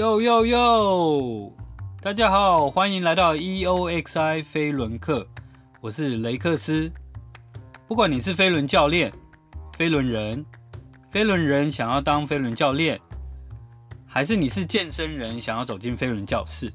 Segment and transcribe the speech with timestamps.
[0.00, 1.52] 哟哟哟！
[2.00, 5.26] 大家好，欢迎来到 EOXI 飞轮课，
[5.82, 6.90] 我是雷克斯。
[7.86, 9.12] 不管你是飞轮教练、
[9.76, 10.42] 飞轮人、
[11.10, 12.98] 飞轮人想要当飞轮教练，
[14.06, 16.72] 还是你是健身人想要走进飞轮教室，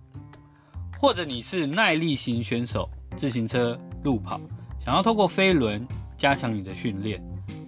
[1.00, 2.88] 或者你是耐力型选手，
[3.18, 4.39] 自行车、路跑，
[4.80, 5.84] 想要透过飞轮
[6.16, 7.20] 加强你的训练，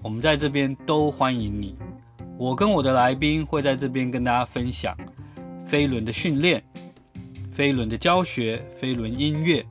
[0.03, 1.75] 我们在这边都欢迎你。
[2.37, 4.95] 我跟我的来宾会在这边跟大家分享
[5.67, 6.63] 飞轮的训练、
[7.51, 9.65] 飞轮的教学、飞轮音乐、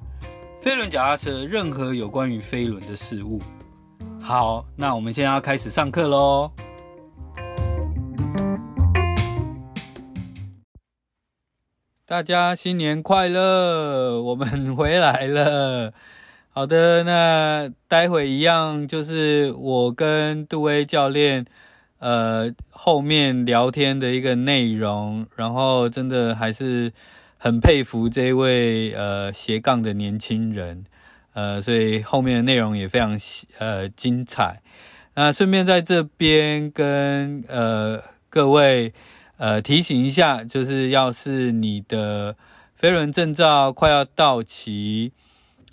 [0.61, 3.41] 飞轮脚踏车，任何有关于飞轮的事物。
[4.21, 6.51] 好，那我们现在要开始上课喽！
[12.05, 14.21] 大家新年快乐！
[14.21, 15.95] 我们回来了。
[16.51, 21.47] 好的，那待会一样就是我跟杜威教练。
[21.99, 26.93] 呃，后面聊天的一个内容，然后真的还是
[27.39, 30.85] 很佩服这位呃斜杠的年轻人，
[31.33, 33.19] 呃，所以后面的内容也非常
[33.59, 34.61] 呃精彩。
[35.15, 38.93] 那顺便在这边跟呃各位
[39.39, 42.37] 呃提醒一下，就是要是你的
[42.75, 45.13] 飞轮证照快要到期，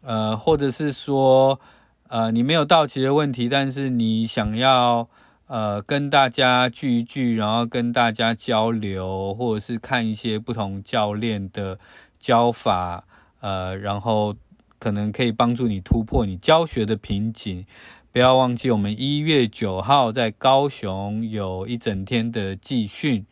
[0.02, 1.60] 呃，或者是说
[2.08, 5.10] 呃你没有到期的问题，但是你想要。
[5.54, 11.78] 呃，跟大家聚一聚，然后跟大家交流，或者是看一些不同教练的
[12.20, 13.06] 教法，
[13.40, 14.34] 呃，然后
[14.80, 17.64] 可能可以帮助你突破你教学的瓶颈。
[18.12, 23.24] 不要忘记，我们一月九号在高雄有一整天的集训，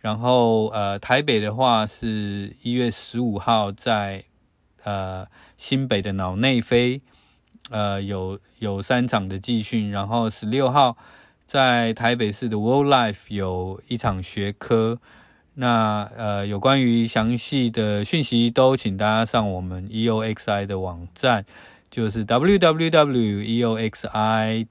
[0.00, 4.24] 然后呃，台北的话是一月十五号在
[4.82, 5.24] 呃
[5.56, 7.00] 新北的脑内飞，
[7.70, 10.96] 呃，有有三场的集训，然后十六号。
[11.50, 15.00] 在台北市的 World Life 有一场学科，
[15.54, 21.44] 那呃有关于详细的讯息都请大家上我们 EOXI 的网站，
[21.90, 22.68] 就是 www.eoxi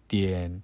[0.08, 0.62] 点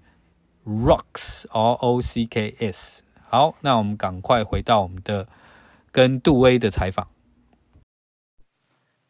[0.66, 3.03] rocks r o c k s。
[3.28, 5.28] 好，那我们赶快回到我们的
[5.91, 7.09] 跟杜威的采访。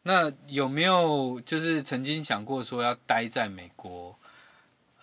[0.02, 4.18] 那有没有就是曾经想过说要待在美国？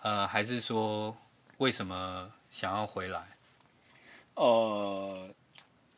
[0.02, 1.16] 呃，还是说？
[1.64, 3.22] 为什么想要回来？
[4.36, 5.30] 呃，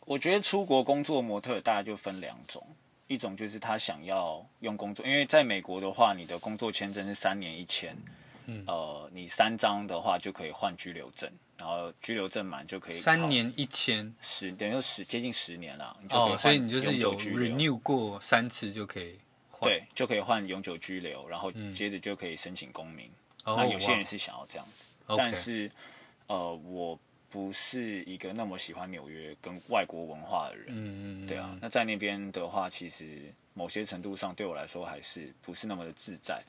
[0.02, 2.64] 我觉得出国工作模特大概就分两种，
[3.08, 7.98] 一种就是他想要用工作，因为在美国的话，你的工作签证是三年一签，
[8.46, 11.28] 嗯，呃，你三张的话就可以换居留证，
[11.58, 19.18] 然后居留证满就可以三年一签，十等于十接近十年了，你就可以、哦、所以你就是有 renew 过三次就可以
[19.50, 23.10] 换，对，就可以换永久居留，然后接着就可以申请公民。
[23.46, 24.94] 嗯、那有些人是想要这样子。
[25.08, 25.70] 但是，
[26.28, 26.98] 呃，我
[27.30, 31.58] 不是一个那么喜欢纽约跟外国文化的人，嗯嗯，对啊。
[31.62, 36.42] 那在那边的话，其实某些程度上对我来说还是不是那么的自在。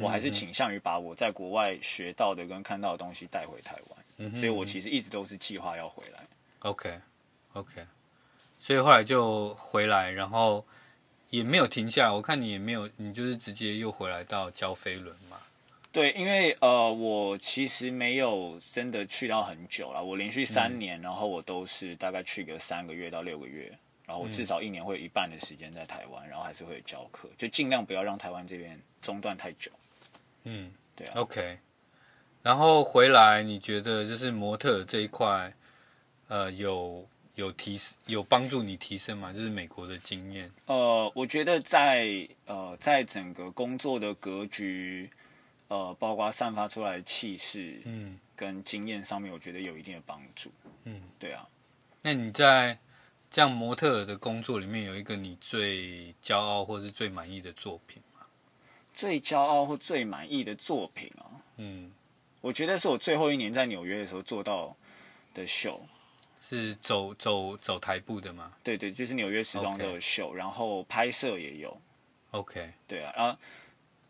[0.00, 4.34] 我还是倾向于把我在国外学到的跟看到的东西带回台湾。
[4.34, 6.26] 所以我其实一直都是计划要回来。
[6.62, 6.98] Okay.
[8.58, 10.64] 所以后来就回来，然后
[11.28, 12.10] 也没有停下来。
[12.10, 15.36] 我看你也没有，你就是直接又回来到教飞轮嘛。
[15.94, 20.02] 对，因为呃，我其实没有真的去到很久了。
[20.02, 23.72] 我连续三年，嗯、然后我都是大概去个三个月到六个月，
[24.04, 29.70] 然后我至少一年会有一半的时间在台湾，然后还是会有教课，就尽量不要让台湾这边中断太久。
[30.42, 31.12] 嗯，对啊。
[31.14, 31.60] OK，
[32.42, 35.54] 然后回来，你觉得就是模特这一块，
[36.26, 37.06] 呃，有
[37.36, 39.32] 有提升，有帮助你提升吗？
[39.32, 40.50] 就是美国的经验。
[40.66, 45.08] 呃，我觉得在呃，在整个工作的格局。
[45.74, 50.52] 呃，包括散发出来的气势，嗯，跟经验上面，我觉得有一定的帮助，
[50.84, 51.48] 嗯，对啊。
[52.00, 52.78] 那你在
[53.28, 58.24] 这样模特的工作里面，有一个你最骄傲或是最满意的作品吗？
[58.92, 61.26] 最骄傲或最满意的作品啊，
[61.56, 61.90] 嗯，
[62.40, 64.76] 我觉得是我最后一年在纽约的时候做到
[65.34, 65.84] 的秀，
[66.38, 68.52] 是走走走台步的吗？
[68.62, 71.76] 对对，就是纽约时装的秀.然后拍摄也有
[72.30, 73.36] ，OK，对啊，然后。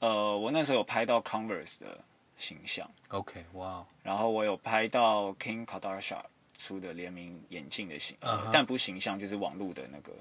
[0.01, 1.99] 呃，我那时候有拍到 Converse 的
[2.37, 6.23] 形象，OK，哇、然后我有拍到 King Kardashian
[6.59, 8.51] 出的联名眼镜的形，uh -huh.
[8.53, 10.13] 但不形象，就是网络的那个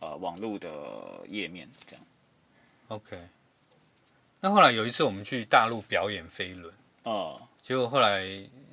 [0.00, 0.68] 呃网络的
[1.28, 2.04] 页面这样
[2.88, 3.18] ，OK。
[4.40, 6.72] 那后来有一次我们去大陆表演飞轮，
[7.04, 8.24] 哦、uh,，结果后来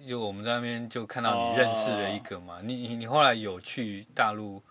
[0.03, 4.61] 又我们在那边就看到你认识了一个嘛，uh, 你你你后来有去大陆？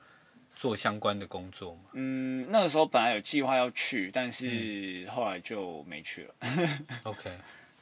[0.61, 1.81] 做相关的工作吗？
[1.95, 6.35] 嗯，那个时候本来有计划要去，但是后来就没去了。
[7.05, 7.31] OK，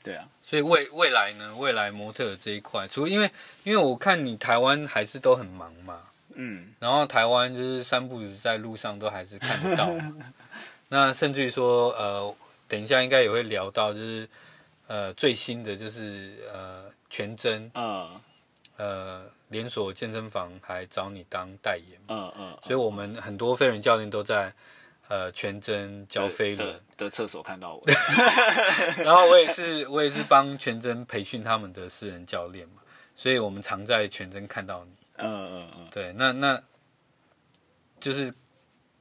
[0.00, 1.56] 对啊，所以未未来呢？
[1.56, 3.28] 未来模特这一块，除因为
[3.64, 6.02] 因为我看你台湾还是都很忙嘛，
[6.34, 9.90] 嗯，然后台湾就是三不五时在路上都还是看得到。
[10.90, 12.32] 那甚至于说，呃，
[12.68, 14.28] 等一下应该也会聊到，就是
[14.86, 18.20] 呃最新的就是呃全真，嗯，
[18.76, 24.52] 呃连锁健身房还找你当代言，嗯嗯，所以我们很多飞轮教练都在。
[25.10, 27.82] 呃，全真教飞轮的厕所看到我，
[29.02, 32.82] 然后我也是我也是帮全真培训他们的私人教练嘛，
[33.14, 34.90] 所以我们常在全真看到你。
[35.16, 36.62] 嗯嗯嗯，对，那那
[37.98, 38.30] 就是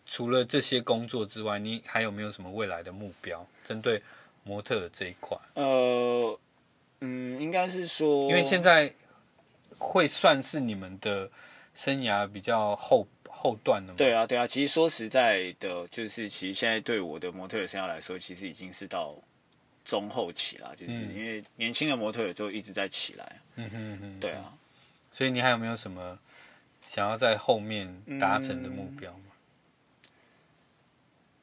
[0.06, 3.46] 除了这些工作之外，你还有没有什么未来的目标？
[3.66, 4.02] 针对
[4.46, 5.38] 模特这一块？
[5.56, 6.40] 呃，
[7.02, 8.94] 嗯，应该是说，因为现在
[9.78, 11.30] 会算是你们的
[11.74, 13.08] 生涯比较后。
[13.40, 13.98] 后段的吗？
[13.98, 14.48] 对啊，对啊。
[14.48, 19.16] 其实说实在的，就是其实现在对我的模特儿生涯来说，其实已经是到
[19.86, 20.76] 中后期了。
[20.76, 23.40] 就是因为年轻的模特儿就一直在起来。
[23.56, 24.20] 嗯哼哼。
[24.20, 24.52] 对啊。
[25.12, 26.18] 所以你还有没有什么
[26.82, 29.20] 想要在后面达成的目标吗？
[30.02, 30.10] 嗯，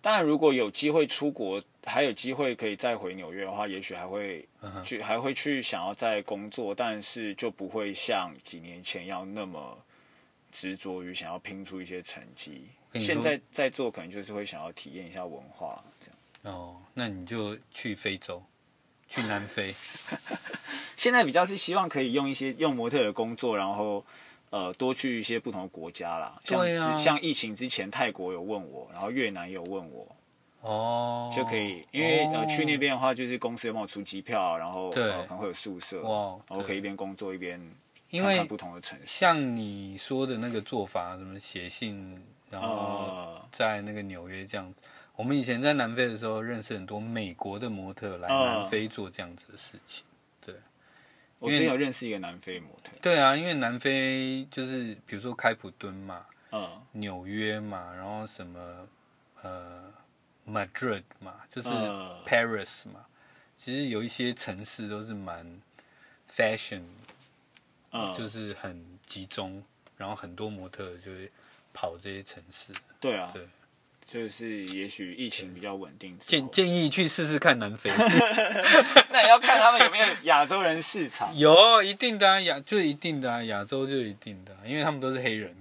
[0.01, 4.49] 当然，如果有机会出国，还有机会可以再回纽约的话，也许还会
[4.85, 9.79] 去，还会去想要再工作，但是就不会像几年前要那么。
[10.57, 16.57] 执着于想要拼出一些成绩，现在在做可能就是会想要体验一下文化这样。
[16.57, 18.41] 哦，那你就去非洲，
[19.09, 19.75] 去南非。
[20.97, 24.07] 现在比较是希望可以用一些用模特的工作，然后
[24.51, 26.41] 呃多去一些不同的国家啦。
[26.45, 30.07] 像对啊，像疫情之前泰国有问我，然后越南也有问我。
[30.65, 37.61] 哦，就可以，因为、哦、呃去那边的话，就是公司有帮我出机票，然后对、呃、可能会有宿舍，哇，然后可以一边工作一边。
[38.09, 38.49] 因为
[39.05, 44.73] 像你说的那个做法，什么写信，然后在那个纽约这样。
[45.17, 50.05] 我们以前在南非的时候，认识很多美国的模特来南非做这样子的事情。
[50.41, 50.55] 对，
[51.39, 52.93] 我之前有认识一个南非模特。
[53.03, 58.89] 对啊，因为南非就是比如说开普敦嘛，嗯，纽约嘛，然后什么
[59.43, 59.85] 呃
[60.49, 61.69] ，Madrid 嘛，就是
[62.27, 63.07] Paris 嘛，
[63.59, 65.61] 其实有一些城市都是蛮
[66.35, 66.83] fashion。
[67.97, 69.63] 嗯，就是很集中，
[69.97, 71.31] 然后很多模特就会
[71.73, 72.73] 跑这些城市。
[72.99, 73.47] 对啊，对，
[74.05, 77.93] 就是也许疫情比较稳定，建建议去试试看南非。
[79.13, 81.33] 那也要看他们有没有亚洲人市场。
[81.39, 85.57] 有，一定的啊，亚就一定的啊，亚洲就一定的啊，因为他们都是黑人。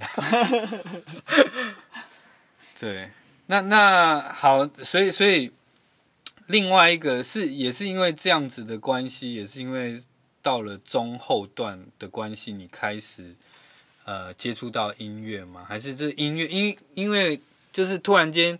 [2.79, 3.11] 对，
[3.47, 5.51] 那那好，所以所以
[6.47, 10.01] 另外一个是也是因为这样子的关系，也是因为。
[10.43, 13.33] 到了中后段的关系，你开始
[14.03, 15.65] 呃接触到音乐吗？
[15.65, 16.45] 还是这音乐？
[16.47, 17.39] 因因为
[17.71, 18.59] 就是突然间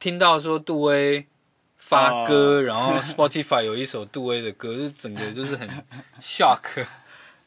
[0.00, 1.26] 听到说杜威
[1.76, 2.64] 发歌，oh.
[2.64, 5.68] 然后 Spotify 有一首杜威的歌，就整个就是很
[6.18, 6.86] shock。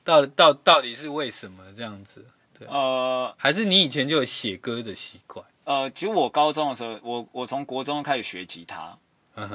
[0.04, 2.24] 到到到底是为什么这样子？
[2.60, 5.44] 对，呃，还是你以前就有写歌的习惯？
[5.64, 8.98] 呃，其实我高中的时候，我我从国中开始学吉他。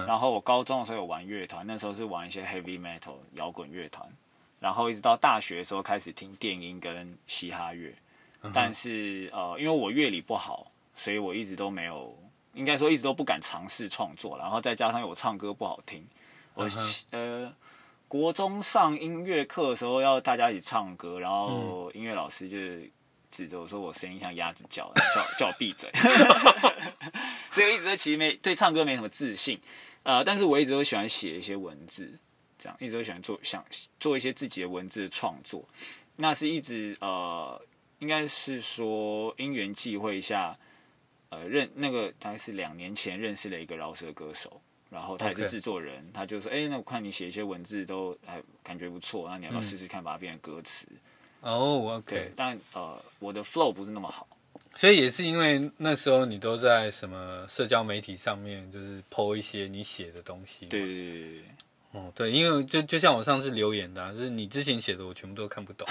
[0.07, 4.09] 然后我高中的时候有玩乐团，那时候是玩一些 heavy metal 摇滚乐团，
[4.59, 7.95] 然后一直到大学的时候开始听电音跟嘻哈乐，
[8.55, 12.19] 但是呃，因为我乐理不好，所以我一直都没有，
[12.55, 16.05] 应该说一直都不敢尝试创作，然后再加上我唱歌不好听，
[16.55, 16.67] 我
[17.11, 17.53] 呃
[18.09, 22.91] 国中上音乐课的时候要大家一起唱歌，然后音乐老师就是。
[23.31, 25.91] 指着我说我声音像鸭子叫，叫叫我闭嘴，
[27.51, 29.61] 所以我一直都其实没对唱歌没什么自信，
[30.03, 32.19] 呃，但是我一直都喜欢写一些文字，
[32.59, 33.65] 这样一直都喜欢做想
[33.99, 35.65] 做一些自己的文字的创作，
[36.17, 37.61] 那是一直呃，
[37.99, 40.57] 应该是说因缘际会下，
[41.29, 46.15] 呃认那个大概是两年前认识了一个饶舌歌手，然后他也是制作人，Okay.
[46.15, 50.87] 他就说，哎、欸，那我看你写一些文字都还感觉不错，那你要不要试试看把它变成歌词？
[51.47, 54.27] 嗯哦、oh，OK，但呃，我的 flow 不是那么好，
[54.75, 60.67] 所以也是因为那时候你都在什么社交媒体上面，就是 po 一些你写的东西。
[60.67, 61.43] 对对对对，
[61.93, 65.87] 哦，对，因为就就像我上次留言的、啊，就是你之前写的，我全部都看不懂。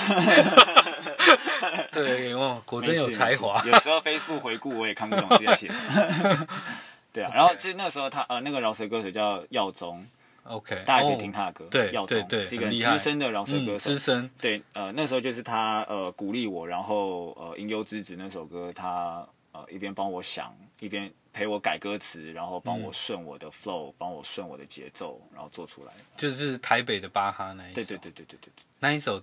[1.93, 3.63] 对，哦，果真有才华。
[3.65, 6.47] 有时候 Facebook 回顾我也看不懂自己写什么。
[7.13, 10.05] 对啊然后就那时候他呃，那个饶舌歌手叫耀宗。
[10.45, 14.29] OK，大家可以听他的歌，对，耀宗对，是一个资深的饶舌歌手，资深。
[14.39, 25.91] 对，呃，那时候就是他呃鼓励我，然后呃《吟游之子》那首歌，他呃一边帮我想，一边陪我改歌词，然后帮我顺我的 flow，帮我顺我的节奏，然后做出来。
[26.15, 29.19] 就是台北的巴哈那一首，对对对对对对，那一首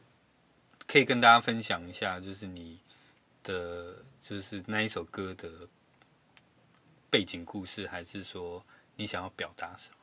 [0.88, 2.80] 可以跟大家分享一下，就是你
[3.44, 5.48] 的就是那一首歌的
[7.08, 8.60] 背景故事，还是说
[8.96, 9.96] 你想要表达什么？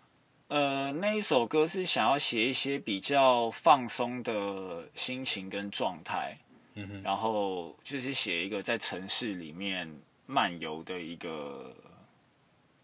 [0.50, 6.36] 呃，那一首歌是想要写一些比较放松的心情跟状态，
[6.74, 9.88] 嗯哼，然后就是写一个在城市里面
[10.26, 11.74] 漫游的一个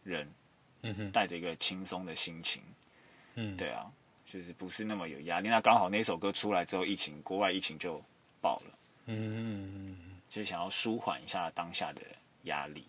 [0.04, 0.32] 人，
[0.84, 2.62] 嗯哼，带着一个轻松的心情，
[3.34, 3.92] 嗯，对啊，
[4.26, 5.50] 就是不是那么有压力。
[5.50, 8.00] 那刚好那首歌出来之后，疫情国外疫情就
[8.42, 9.90] 爆了，嗯。
[9.90, 9.98] 嗯，
[10.30, 12.02] 就是想要舒缓一下当下的
[12.44, 12.86] 压力，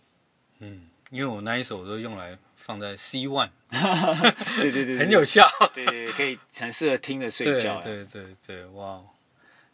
[0.58, 3.50] 嗯，因为我那一首都用来放在 C one，
[4.60, 9.00] 对，对，对很有效，对，对，对，可以很适合听着睡觉，对对对对，哇。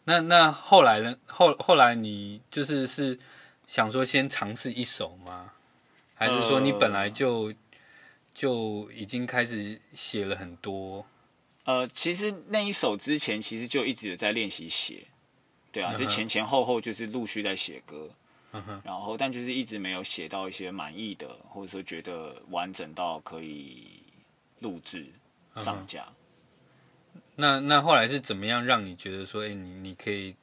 [0.03, 1.17] 那那后来呢？
[1.25, 3.17] 后后来你就是是
[3.65, 5.53] 想说先尝试一首吗？
[6.13, 7.55] 还是说你本来就、呃、
[8.31, 11.03] 就已经开始写了很多？
[11.63, 15.07] 呃，其实那一首之前其实就一直有在练习写，
[15.71, 18.15] 对啊，就前前后后就是陆续在写歌，嗯
[18.61, 24.03] 哼，然后但就是一直没有写到一些满意的，或者说觉得完整到可以
[24.59, 25.07] 录制
[25.55, 26.03] 上架。
[26.09, 26.15] 嗯
[27.35, 30.35] 那那后来是怎么样让你觉得说，哎、欸，你你可以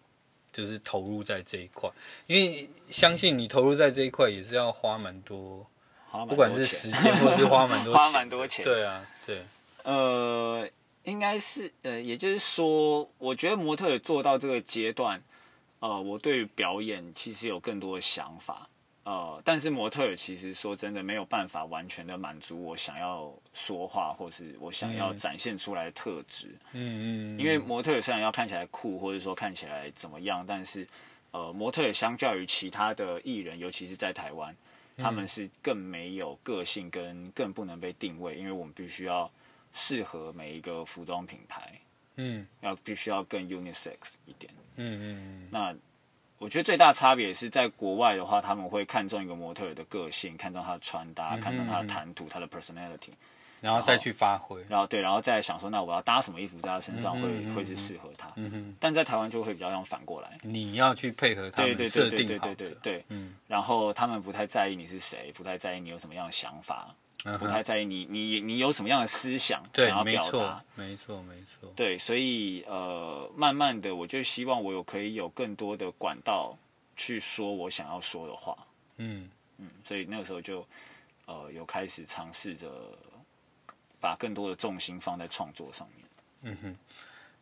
[0.52, 1.88] 就是投入在这一块？
[2.26, 5.64] 因为相信你投入在这一块也是要花蛮多，
[6.10, 8.64] 多不管是时间或是花蛮多钱， 花蛮多钱。
[8.64, 9.40] 对啊，对。
[9.84, 10.68] 呃，
[11.04, 15.22] 应该是呃，也就是说，我觉得模特做到这个阶段，
[15.80, 18.68] 呃，我对于表演其实有更多的想法。
[19.02, 26.48] 呃，但是模特儿其实说真的没有办法完全的满足我想要说话或是我想要展现出来的特质。
[26.72, 27.38] 嗯嗯。
[27.40, 30.86] 因为模特儿虽然要看起来酷，或者说看起来怎么样，但是
[31.30, 34.54] 呃，模特儿相较于其他的艺人，尤其是在台湾，
[34.98, 39.28] 他们是更没有个性，跟更不能被定位，因为我们必须要
[39.72, 41.72] 适合每一个服装品牌。
[42.20, 42.46] 嗯。
[42.60, 44.52] 要必须要更 unisex 一点。
[44.76, 45.48] 嗯嗯嗯。
[45.50, 45.74] 那。
[46.40, 53.10] 我觉得最大差别是在国外的话，他们会看中一个模特儿的个性，看中他的穿搭，看中他的谈吐，他的 personality，
[53.60, 54.64] 然后再去发挥。
[54.66, 58.32] 然后对，然后再想说，那我要搭什么衣服在他身上会会是适合他。
[58.36, 58.76] 嗯哼。
[58.80, 62.54] 但在台湾就会比较像反过来，你要去配合他们设定好的。
[62.54, 63.04] 对对对对对对对。
[63.08, 63.34] 嗯。
[63.46, 66.96] 然后他们不太在意你是谁，不太在意你有什么样的想法。
[67.38, 70.64] 不太在意你，你你有什么样的思想想要表达？
[70.74, 71.70] 没错，没错。
[71.76, 76.56] 对，所以呃，慢慢的，我就希望我有可以有更多的管道
[76.96, 78.56] 去说我想要说的话。
[78.96, 80.66] 嗯嗯，所以那个时候就
[81.26, 82.70] 呃，有开始尝试着
[84.00, 86.06] 把更多的重心放在创作上面。
[86.42, 86.76] 嗯哼，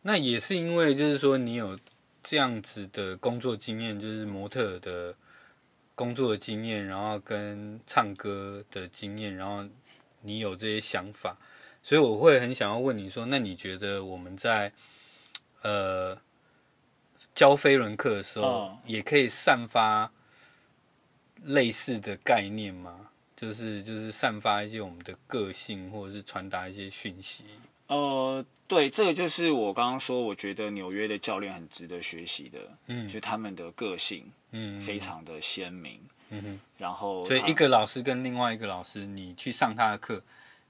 [0.01, 1.79] 那也是因为就是说你有
[2.21, 5.15] 这样子的工作经验，就是模特的。
[5.99, 9.67] 工作的经验，然后跟唱歌的经验，然后
[10.21, 11.37] 你有这些想法，
[11.83, 14.71] 所以我会很想要问你说，那你觉得我们在
[15.61, 16.17] 呃
[17.35, 20.09] 教飞轮课的时候，也可以散发
[21.43, 23.09] 类似的概念吗？
[23.35, 27.43] 就是就是散发一些我们的个性，或者是传达一些讯息。
[27.89, 40.21] 呃，对，这个就是我刚刚说，我觉得纽约的教练很值得学习的，嗯，就他们的个性，嗯，非常的鲜明，嗯哼，然后，所以一个老师跟另外一个老师，你去上他的课，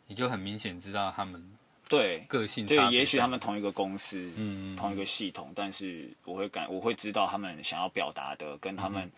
[0.08, 1.46] 你就很明显知道他们
[1.90, 9.12] 对个性，对，也许他们同一个公司，嗯，同一个系统，但是我会感，我会知道他们想要表达的，跟他们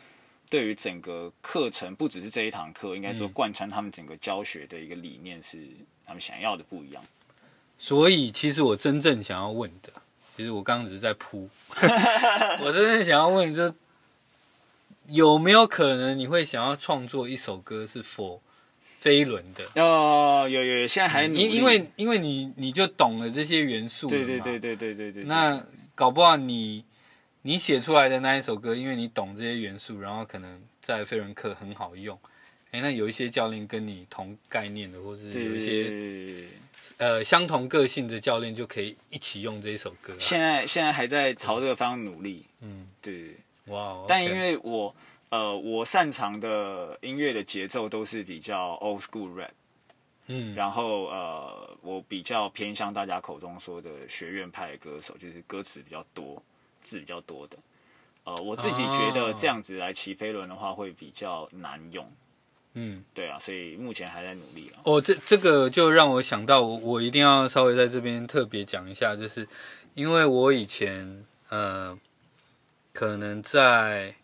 [0.49, 5.67] 对于整个课程，不只是这一堂课，应该说贯穿他们整个教学的一个理念是
[6.03, 7.03] 他们想要的不一样。
[7.83, 9.91] 所以，其实我真正想要问的，
[10.37, 11.49] 其实我刚刚只是在铺。
[12.63, 13.73] 我真正想要问，就是
[15.07, 18.39] 有没有可能你会想要创作一首歌是 for
[18.99, 19.81] 飞轮的？
[19.81, 25.23] 哦，有有有，现在还因因为因为你你就懂了这些元素，对对对对对对对。
[25.23, 25.59] 那
[25.95, 26.85] 搞不好你
[27.41, 32.15] 你写出来的那一首歌，因为你懂这些元素，然后可能在飞轮课很好用。
[32.71, 36.47] 哎，那有一些教练跟你同概念的，或是有一些。
[36.97, 40.15] 呃，相同个性的教练就可以一起用这一首歌。
[40.19, 42.45] 现在现在还在朝这个方向努力。
[42.59, 43.35] 嗯，对。
[43.65, 44.05] 哇 Wow, okay.！
[44.07, 44.95] 但因为我
[45.29, 49.49] 呃，我擅长的音乐的节奏都是比较 old school rap。
[50.27, 50.53] 嗯。
[50.53, 56.41] 然后呃，我比较偏向大家口中说的学院派的歌手，就是歌词比较多、
[56.81, 57.57] 字比较多的。
[58.25, 62.07] 呃，我自己觉得这样子来骑飞轮的话会比较难用。
[62.73, 64.79] 嗯，对啊，所以目前还在努力啊。
[64.85, 69.45] 哦，这这个就让我想到我，我我一定要稍微在这边特别讲一下，就是
[69.93, 71.99] 因为我以前呃，
[72.93, 74.15] 可能在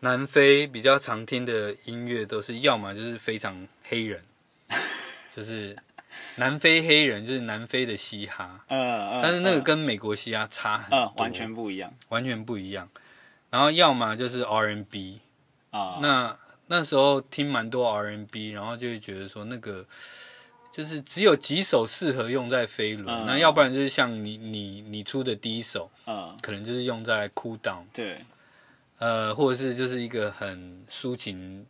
[0.00, 4.22] 南非比较常听的音乐都是要么就是非常黑人，
[5.34, 5.76] 就是
[6.36, 12.88] 南非黑人，就是南非的嘻哈，嗯嗯，但是那个跟美国嘻哈差很多，嗯，完全不一样，完全不一样。
[13.50, 15.18] 然后要么就是 R&B
[15.70, 16.36] 啊，那。
[16.66, 19.84] 那时候听蛮多 R&B，然后就会觉得说那个
[20.72, 28.24] 就是只有几首适合用在飞轮，嗯、那要不然就是像你你你出的第一首，嗯，可能就是用在 Cool Down，对，
[28.98, 31.66] 呃，或者是就是一个很抒情、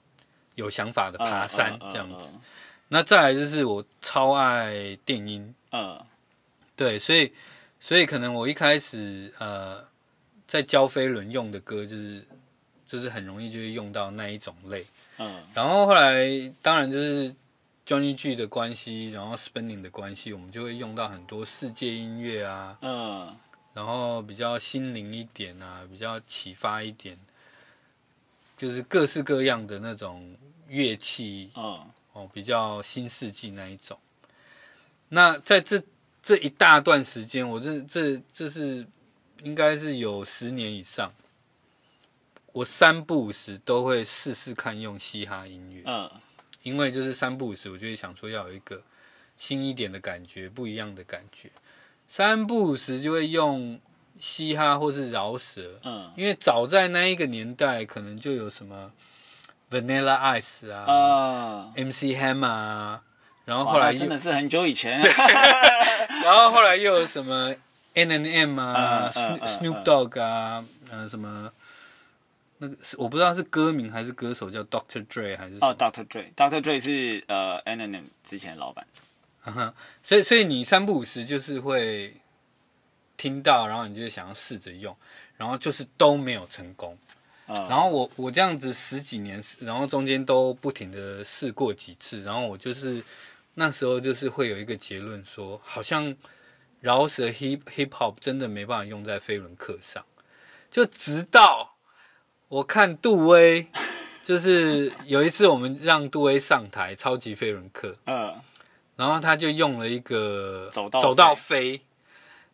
[0.55, 2.31] 有想法的爬山这样子。
[2.89, 6.01] 那再来就是我超爱电音，嗯，
[6.77, 7.33] 对，所以
[7.81, 9.83] 所以可能我一开始呃
[10.47, 12.25] 在教飞轮用的歌就是
[12.87, 14.87] 就是很容易就会用到那一种类，
[15.19, 16.27] 嗯，然后后来
[16.63, 17.35] 当然就是
[17.87, 23.37] Johnny G 的关系，然后 Spinning 的关系，我们就会用到很多世界音乐啊，嗯，
[23.73, 27.19] 然后比较心灵一点啊，比较启发一点，
[28.57, 30.37] 就是各式各样的那种
[30.69, 31.87] 乐器，嗯。
[32.15, 33.99] 哦，比较新世纪那一种。
[35.09, 35.83] 那在这
[36.23, 38.87] 这一大段时间，我这这这是
[39.43, 41.13] 应该是有十年以上，
[42.55, 45.83] 我三不五时都会试试看用嘻哈音乐。
[45.85, 46.11] 嗯，
[46.63, 48.81] 因为就是三不五时，我就会想说要有一个
[49.37, 51.51] 新一点的感觉，不一样的感觉。
[52.09, 53.79] 三不五时就会用
[54.19, 55.81] 嘻哈或是饶舌。
[55.85, 58.93] 嗯，因为早在那一个年代，可能就有什么。
[59.71, 63.03] Vanilla Ice 啊、uh,，MC Hammer 啊，
[63.45, 65.01] 然后后来真的是很久以前，
[66.23, 67.53] 然后后来又有什么
[67.95, 71.51] N&M 啊、uh, uh, uh, uh,，Snoop Dogg 啊，呃，什么
[72.65, 78.87] 那个我不知道是歌名还是歌手叫 Doctor Dre 还是哦、，Doctor Dre，Doctor Dre 是呃 N&M 之前的老板，
[79.45, 82.15] 嗯哼，所以所以你三不五时就是会
[83.17, 84.97] 听到，然后你就想要试着用，
[85.37, 86.97] 然后就是都没有成功。
[87.47, 93.05] 然后我我这样子十几年，然后中间都不停的试过几次，然后我就是
[93.53, 96.17] 那时候就是会有一个结论说，好像
[96.81, 100.03] 饶舌 hip hip hop 真的没办法用在飞轮课上，
[100.71, 101.74] 就直到
[102.49, 103.67] 我看杜威，
[104.23, 108.35] 就是有一次我们让杜威上台超级飞轮课，嗯，
[108.97, 111.83] 然后他就用了一个走到走到飞。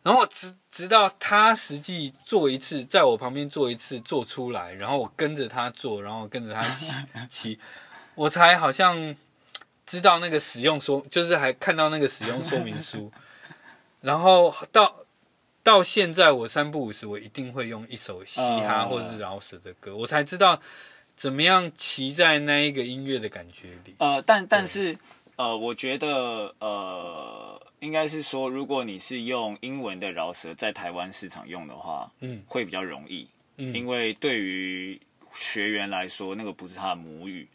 [0.03, 6.91] 然后直直到他实际做一次，在我旁边做一次做出来，然后我跟着他做，然后跟着他骑
[7.29, 7.59] 骑，
[8.15, 9.15] 我才好像
[9.85, 13.11] 知道那个使用说，就是还看到那个使用说明书。
[13.99, 14.91] 然后到
[15.63, 20.61] 到现在，我三不五时我一定会用一首嘻哈或者是饶舌的歌，我才知道
[21.15, 23.95] 怎么样骑在那一个音乐的感觉里。
[23.99, 24.97] 呃，但但是
[25.35, 27.61] 呃，我觉得呃。
[27.81, 35.01] 应该是说，如果你是用英文的饶舌在台湾市场用的话，嗯，会比较容易，嗯，因为对于
[35.33, 37.47] 学员来说，那个不是他的母语，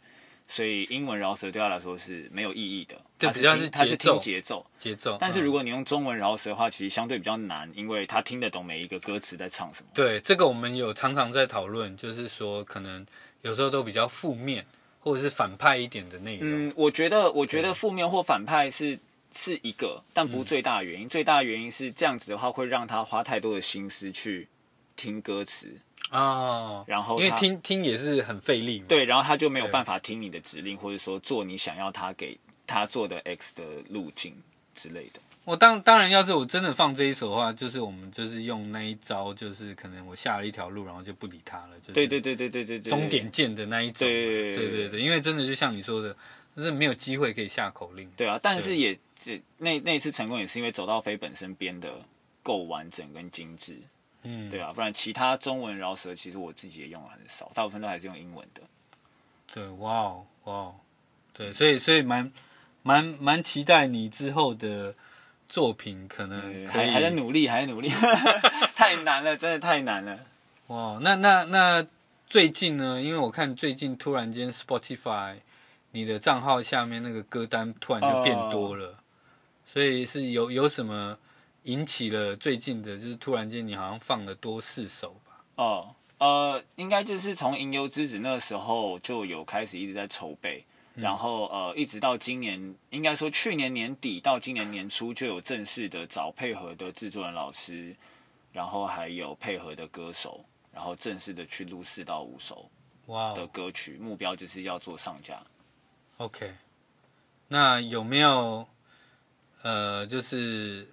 [0.47, 2.95] 所以英文饶舌对他来说是没有意义的。
[3.19, 5.17] 这比较是他是听节奏，节奏。
[5.19, 9.89] 但是如果你用中文饶舌的话，其实相对比较难，因为他听得懂每一个歌词在唱什么。
[9.93, 13.05] 对，这个我们有常常在讨论，就是说可能
[13.41, 14.65] 有时候都比较负面
[14.99, 16.69] 或者是反派一点的内容。
[16.69, 18.99] 嗯，我觉得，我觉得负面或反派是。
[19.29, 21.05] 是一个，但不是最大的原因。
[21.05, 24.47] 嗯、最大的原因是这样子的话，会让他花太多的心思去
[24.95, 25.67] 听歌词
[26.11, 26.83] 哦。
[26.87, 28.85] 然后，因为听听也是很费力嘛。
[28.87, 34.35] 对，然后他就没有办法听你的指令，或者说做你想要他给他做的 X 的路径
[34.75, 35.19] 之类的。
[35.43, 41.79] 我当当然，要是我真的放这一首的话，就是我们就是用那一招，就是可能我下了一条路，然后就不理他了。
[41.81, 42.89] 就是、对对对对对对对。
[42.89, 44.07] 终点键的那一种。
[44.07, 46.15] 对对对对，因为真的就像你说的，
[46.55, 48.09] 就是没有机会可以下口令。
[48.17, 48.97] 对啊，但是也。
[49.19, 51.91] 这那那一次成功也是因为走到飞本身编的
[52.43, 53.75] 够完整跟精致，
[54.23, 58.61] 嗯，对啊，不然其他中文饶舌其实我自己也用的很少，大部分都还是用英文的。
[59.53, 60.75] 对，哇哦，哇哦，
[61.33, 62.31] 对，所以所以蛮
[62.83, 64.93] 蛮蛮期待你之后的
[65.47, 67.89] 作品，可能可还还在努力，还在努力，
[68.75, 70.19] 太难了，真的太难了。
[70.67, 71.85] 哇，那那那
[72.27, 73.01] 最近呢？
[73.01, 75.35] 因为我看最近突然间 Spotify
[75.91, 78.87] 你的账号下面那个歌单突然就变多了。
[78.87, 78.95] 呃
[79.69, 81.17] 所以是有有什么
[81.67, 85.43] 引起了最近的，就是突然间你好像放了多四首吧？
[85.55, 97.93] 哦，呃，应该就是从《吟游之子》那个时候就有开始一直在筹备，嗯、然后呃，一直到今年，应该说去年年底到今年年初就有正式的找配合的制作人老师，
[98.53, 102.71] 然后还有配合的歌手，然后正式的去录四到五首
[103.07, 105.43] 哇的歌曲，目标就是要做上架。
[106.15, 106.55] OK，
[107.49, 108.65] 那有没有？
[109.63, 110.87] 呃，就是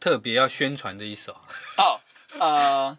[0.00, 1.32] 特别要宣传的一首
[1.76, 2.00] 哦。
[2.38, 2.98] 呃，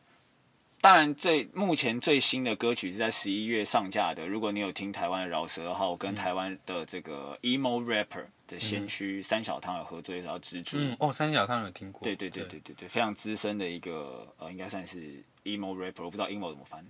[0.80, 4.28] 当然最目前最新的歌曲是在十一月上架的。
[4.28, 10.78] 如果你有听台湾的饶舌的话，我跟台湾的这个 emo rapper 的先驱三小汤有合作一首叫《蜘蛛》。
[10.80, 12.04] 嗯，哦，三小汤有听过。
[12.04, 16.86] 对对对对对对，非常资深的一个呃，应该算是 emo rapper，我不知道 emo 怎么翻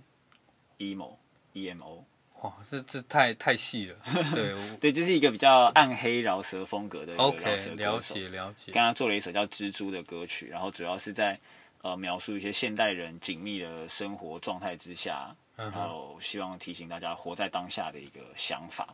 [0.78, 1.16] ，emo
[1.54, 2.04] E M O。
[2.42, 3.96] 哇，这这太太细了，
[4.34, 7.14] 对对，就是一个比较暗黑饶舌风格的。
[7.16, 8.72] OK，了解了解。
[8.72, 11.38] 刚刚做了一首叫《蜘蛛》的歌曲，然后主要是在
[11.82, 18.88] 呃描述一些现代人紧密的生活状态之下，然后希望提醒大家活在当下的一个想法。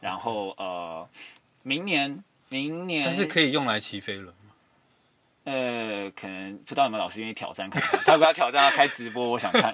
[0.00, 1.08] 然后呃，
[1.62, 4.32] 明年明年，但是可以用来骑飞轮。
[5.46, 9.72] 呃，可能不知道有没有老师愿意挑战看看，他不要挑战要开直播，我想看。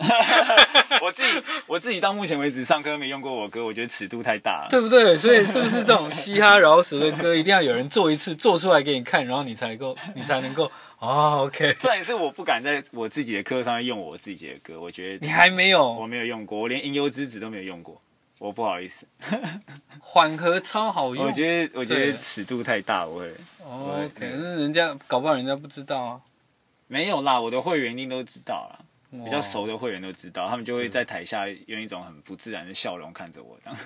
[1.01, 5.17] 我自己我自己到目前为止上课没用过我歌，我觉得尺度太大了，对不对？
[5.17, 11.75] 所以是不是这种嘻哈饶舌的歌，一定要有人做一次，做出来给你看，然后你才够，你才能够哦，OK。
[11.81, 17.99] 这也是我不敢在我自己的课上面用我自己的歌，我觉得你还没有，我没有用过，我连吟游之子都没有用过。
[18.43, 19.07] 我不好意思，
[20.03, 21.25] 缓和超好用。
[21.25, 23.33] 我觉得我觉得尺度太大，我会。
[23.65, 26.21] 哦，可是人家搞不好人家不知道啊。
[26.89, 28.85] 没有啦，我的会员一定都知道啦。
[29.25, 33.79] 比较熟的会员都知道，他们就会在台下用一种很不自然的笑容看着我这样。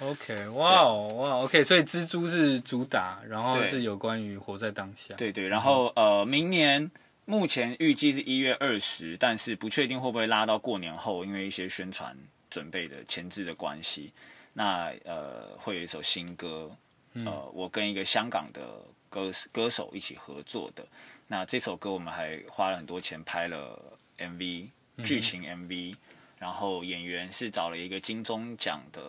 [0.00, 5.14] OK，哇哦哇，OK，所以蜘蛛是主打，然后是有关于活在当下。
[5.16, 6.90] 对，对对，然后呃，明年。
[7.30, 12.16] 目前预计是一月二十，但是不确定会不会拉到过年后，因为一些宣传
[12.50, 14.12] 准备的前置的关系。
[14.52, 16.68] 那呃，会有一首新歌，
[17.14, 20.84] 呃，我跟一个香港的歌歌手一起合作的。
[21.28, 23.80] 那这首歌我们还花了很多钱拍了
[24.18, 24.66] MV，
[25.04, 25.94] 剧情 MV，
[26.36, 29.00] 然后演员是找了一个金钟奖的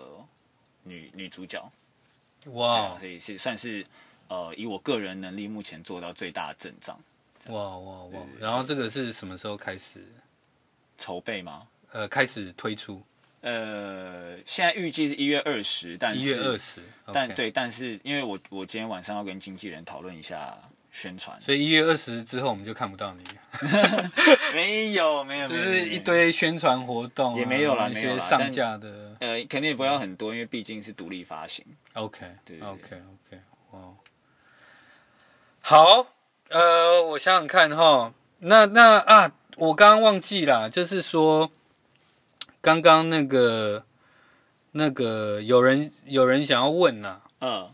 [0.84, 1.60] 女女主角。
[2.52, 3.84] 哇所以是算是
[4.28, 6.96] 呃，以我个人能力目前做到最大的阵仗。
[7.48, 8.22] 哇哇哇！
[8.40, 10.00] 然后这个是什么时候开始
[10.98, 11.68] 筹备吗？
[11.92, 13.02] 呃，开始推出。
[13.42, 20.56] 呃，现在预计是一月二十，但是一月二十，但对，但是因为我我今天晚上要跟经纪人讨论一下
[20.92, 23.24] 宣传，所以一月二十之后我们就看不到你。
[24.54, 31.66] 没 有没有，就是一堆宣传活动，也没有啦，一些上架的，呃，肯定也不要很多，因为毕竟是独立发行。
[31.94, 33.80] OK，对，OK OK，哇，
[35.62, 36.08] 好。
[36.52, 41.50] 呃，我想想看哈，那那啊，我刚刚忘记了，就是说，
[42.60, 43.86] 刚刚那个
[44.74, 47.70] 那个有人有人想要问呐，嗯，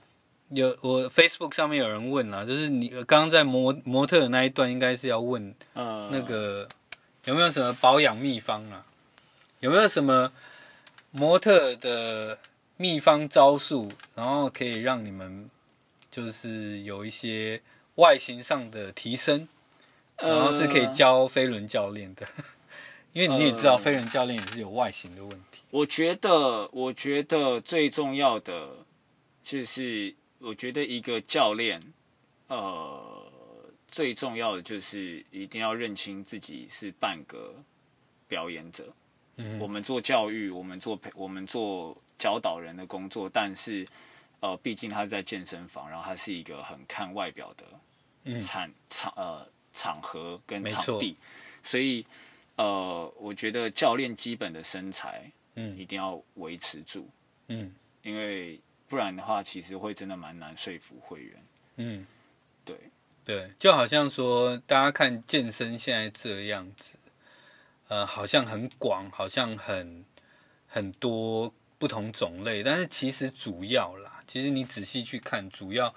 [0.49, 6.67] 有我 Facebook 上面有人问呐，就是你刚刚在模模特的那一段，应该是要问，嗯，那个
[7.25, 8.85] 有没有什么保养秘方啊？
[9.59, 10.31] 有没有什么
[11.09, 12.37] 模特的
[12.75, 15.49] 秘方招数，然后可以让你们
[16.11, 17.59] 就是有一些。
[17.97, 19.47] 外形上的提升，
[20.17, 22.43] 然后是可以教飞轮教练的，呃、
[23.13, 25.61] 因为你也知道飞轮教练也是有外形的问题。
[25.71, 28.69] 我觉得，我觉得最重要的
[29.43, 31.81] 就是，我觉得一个教练，
[32.47, 33.31] 呃，
[33.87, 37.53] 最重要的就是一定要认清自己是半个
[38.27, 38.93] 表演者。
[39.37, 43.87] 嗯，我们做教育，我们做培，我们做教导人的工作，但是，
[44.39, 47.65] 呃，毕竟他是在健身房，然后他是一个很看外表的。
[48.39, 51.15] 场场呃场合跟场地，
[51.63, 52.05] 所以
[52.55, 55.77] 呃，我觉得教练基本的身材嗯。
[55.77, 57.07] 一定要维持住
[57.47, 58.59] 嗯，因为
[58.89, 61.43] 不然的话，其实会真的蛮难说服会员
[61.75, 62.05] 嗯，
[62.65, 62.75] 对。
[63.23, 66.97] 对，就好像说大家看健身现在这样子，
[67.89, 70.05] 呃，好像很广，好像很
[70.67, 75.93] 很多不同种类，但是其实主要啦，其实你仔细去看，主要。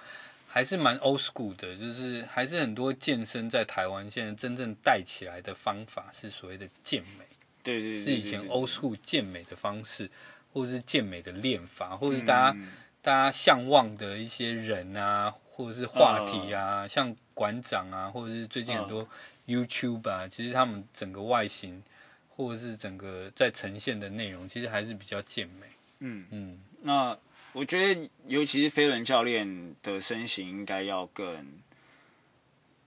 [0.52, 7.24] 还是蛮 old school 的，就是还是很多健身在台湾现在真正带起来的方法是所谓的健美，
[7.62, 10.10] 对对，是以前 old school 健美的方式，
[10.52, 12.58] 或者是健美的练法，或者是大家
[13.00, 19.08] 大家向往的一些人啊，或者是话题啊，像馆长啊，或者是最近很多
[19.46, 21.80] YouTube 啊，其实他们整个外形
[22.28, 25.66] 或者是整个在呈现的内容，其实还是比较健美。
[26.00, 26.26] 嗯。
[26.32, 27.16] 嗯，那。
[27.52, 31.46] 我觉得，尤其是飞轮教练的身形，应该要更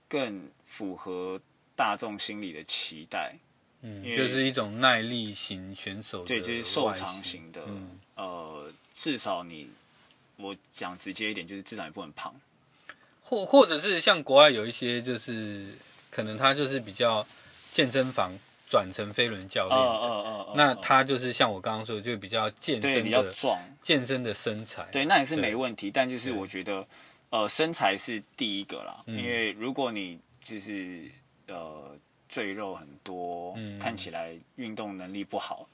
[0.08, 1.40] 更符合
[1.76, 3.36] 大众心理的期待。
[3.82, 7.62] 嗯，就是一种耐力型选手，对，就是瘦长型的。
[7.66, 9.68] 嗯，呃，至少你，
[10.36, 12.34] 我讲直接一点，就是至少你不能胖。
[13.20, 15.74] 或或者是像国外有一些，就是
[16.10, 17.26] 可能他就是比较
[17.72, 18.32] 健身房。
[18.68, 24.86] 转成飞轮教练，uh, uh, uh, uh, uh, 那他就是像我刚刚说的，就比较健身的，比较壮，健身的身材。
[24.90, 25.90] 对，那也是没问题。
[25.90, 26.86] 但就是我觉得，
[27.30, 31.10] 呃，身材是第一个啦，嗯、因为如果你就是
[31.46, 31.96] 呃
[32.28, 35.68] 赘肉很多，嗯、看起来运动能力不好。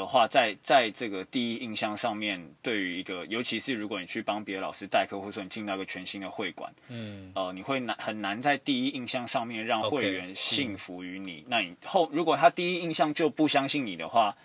[0.00, 11.42] 的话，在在这个第一印象上面，对于一个，尤其是如果你去帮别的老师代课，或者说你进到一个全新的会馆，嗯，呃，你会难很难在第一印象上面让会员信服于你。
[11.42, 14.36] Okay, 那你后如果他第一印象就不相信你的话，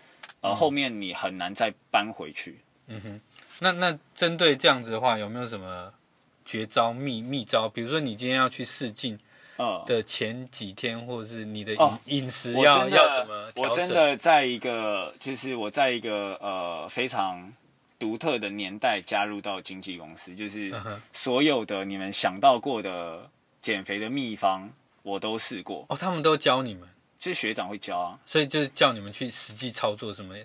[0.41, 2.59] 呃，嗯、后面你很难再搬回去。
[2.87, 3.21] 嗯哼，
[3.59, 5.91] 那那针对这样子的话，有没有什么
[6.45, 7.67] 绝招秘秘招？
[7.67, 9.19] 比如说你今天要去试镜，
[9.85, 13.51] 的前几天，或者是你的饮饮食要要怎么？
[13.55, 17.51] 我真的在一个，就是我在一个呃非常
[17.97, 20.71] 独特的年代加入到经纪公司，就是
[21.13, 23.29] 所有的你们想到过的
[23.61, 24.69] 减肥的秘方，
[25.03, 25.85] 我都试过。
[25.89, 30.35] 哦，他们都教你们，就是学长会教啊，所以就是叫你们去实际操作什么。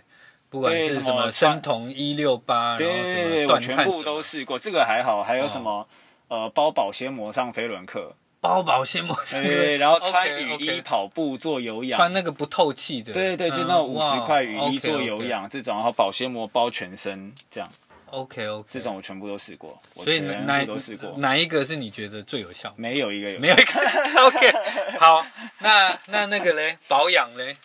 [0.51, 4.57] 不管是什么生酮一六八，对对对，我全部都试过。
[4.57, 5.85] 这个还好，还有什么、
[6.29, 8.15] 哦、呃包保鲜膜上飞轮课，
[8.45, 17.69] 包保鲜膜对，对，对，然后穿雨衣跑步做有氧，穿那个不透气的，对对，就那种五十块雨衣做有氧、嗯、这种，然后保鲜膜包全身这样。
[18.11, 22.73] OK OK，这种我全部都试过，所以哪都试过，哪一个是你觉得最有效？
[22.77, 24.23] 没有一个有，没有一个。
[24.27, 24.53] OK，
[24.99, 25.27] 好，
[25.61, 27.57] 那那那个嘞， 保养嘞，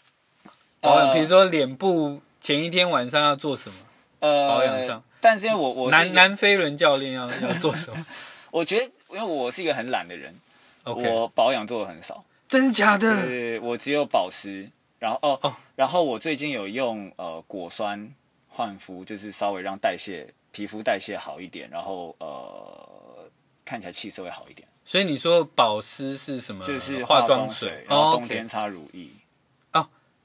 [0.80, 2.22] 保养，比如说脸部。
[2.42, 3.76] 前一天晚上要做什么？
[4.22, 5.04] 呃，保养上。
[5.20, 8.06] 但是因为我我南南飞轮教练要要做什么？
[8.50, 10.34] 我觉得，因为我是一个很懒的人.
[10.94, 12.24] 我保养做的很少。
[12.48, 13.28] 真的假的？
[13.28, 14.70] 对，我只有保湿。
[14.98, 18.14] 然后哦哦，然后我最近有用呃果酸
[18.48, 23.30] 焕肤，就是稍微让代谢皮肤代谢好一点，然后呃
[23.64, 24.68] 看起来气色会好一点。
[24.84, 26.66] 所以你说保湿是什么？
[26.66, 29.08] 就是化妆水，然后冬天擦乳液。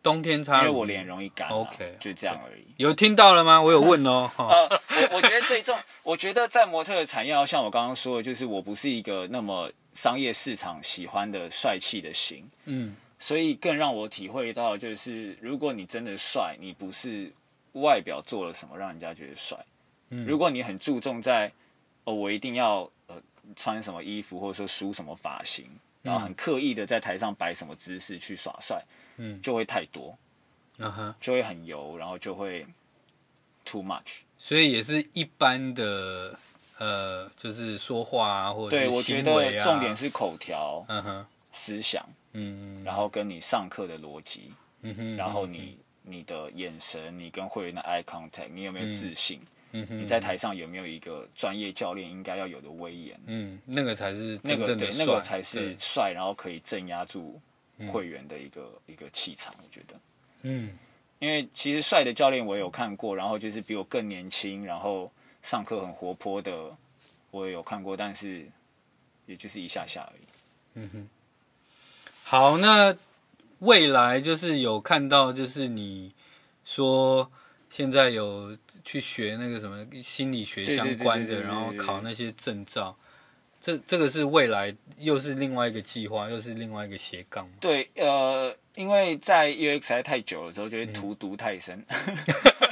[0.02, 2.64] 冬天擦，因为我脸容易干，OK，就这样而已。
[2.76, 3.62] 有听到了吗？
[3.62, 4.30] 我有问哦。
[4.36, 4.68] 呃，
[5.10, 17.32] 我我觉得最重，我觉得在模特的产业，要像我刚刚说的，就是我不是一个那么商业市场喜欢的帅气的型，嗯，所以更让我体会到，就是如果你真的帅，你不是
[17.72, 19.58] 外表做了什么让人家觉得帅，
[20.10, 21.50] 嗯，如果你很注重在，
[22.04, 23.16] 哦，我一定要呃
[23.56, 25.66] 穿什么衣服，或者说梳什么发型，
[26.02, 28.82] 然后很刻意的在台上摆什么姿势去耍帅。
[29.16, 30.18] 嗯，就会太多，
[31.20, 32.66] 就会很油，然后就会
[33.64, 36.36] too much，所以也是一般的，
[36.78, 49.40] 呃，就是说话啊，或者对，我觉得重点是口条，嗯哼，思想，嗯，然后跟你上课的逻辑，嗯哼，然后你你的眼神，你跟会员的 eye contact，你有没有自信？
[49.72, 53.18] 嗯哼，你在台上有没有一个专业教练应该要有的威严？
[53.26, 57.40] 嗯，那个才是那个对，那个才是帅，然后可以镇压住。
[57.92, 59.96] 会员的一个、嗯、一个气场，我觉得，
[60.42, 60.78] 嗯，
[61.18, 65.10] 因为其实帅的教练我有看过，然后就是比我更年轻，然后
[65.44, 66.74] 上课很活泼的，
[67.30, 68.50] 我也有看过，但是
[69.26, 70.22] 也就是一下下而已。
[70.72, 71.08] 嗯哼，
[72.24, 72.96] 好，那
[73.58, 76.12] 未来就是有看到，就是你
[76.64, 77.30] 说
[77.68, 82.96] 现在有去学那个什么心理学相关的，然后考那些证照。
[83.64, 87.48] 这这个是未来又是另外一个计划，又是另外一个斜杠。
[87.58, 91.82] 对，呃，因为在 UX 待太久了之后，就会荼毒太深。
[91.88, 92.16] 嗯、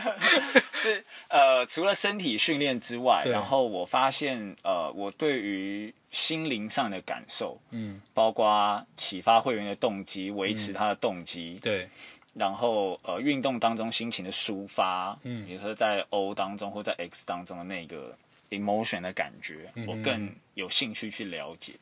[0.84, 11.88] 就是呃，除了身体训练之外，然后我发现呃，我对于心灵上的感受，嗯，包括启发会员的动机，维持他的动机，嗯、对，
[12.34, 18.14] 然后呃，运动当中心情的抒发，嗯，比如说在 O 当中或在 X 当中的那个。
[18.52, 21.72] Emotion 的感觉，我更有兴趣去了解，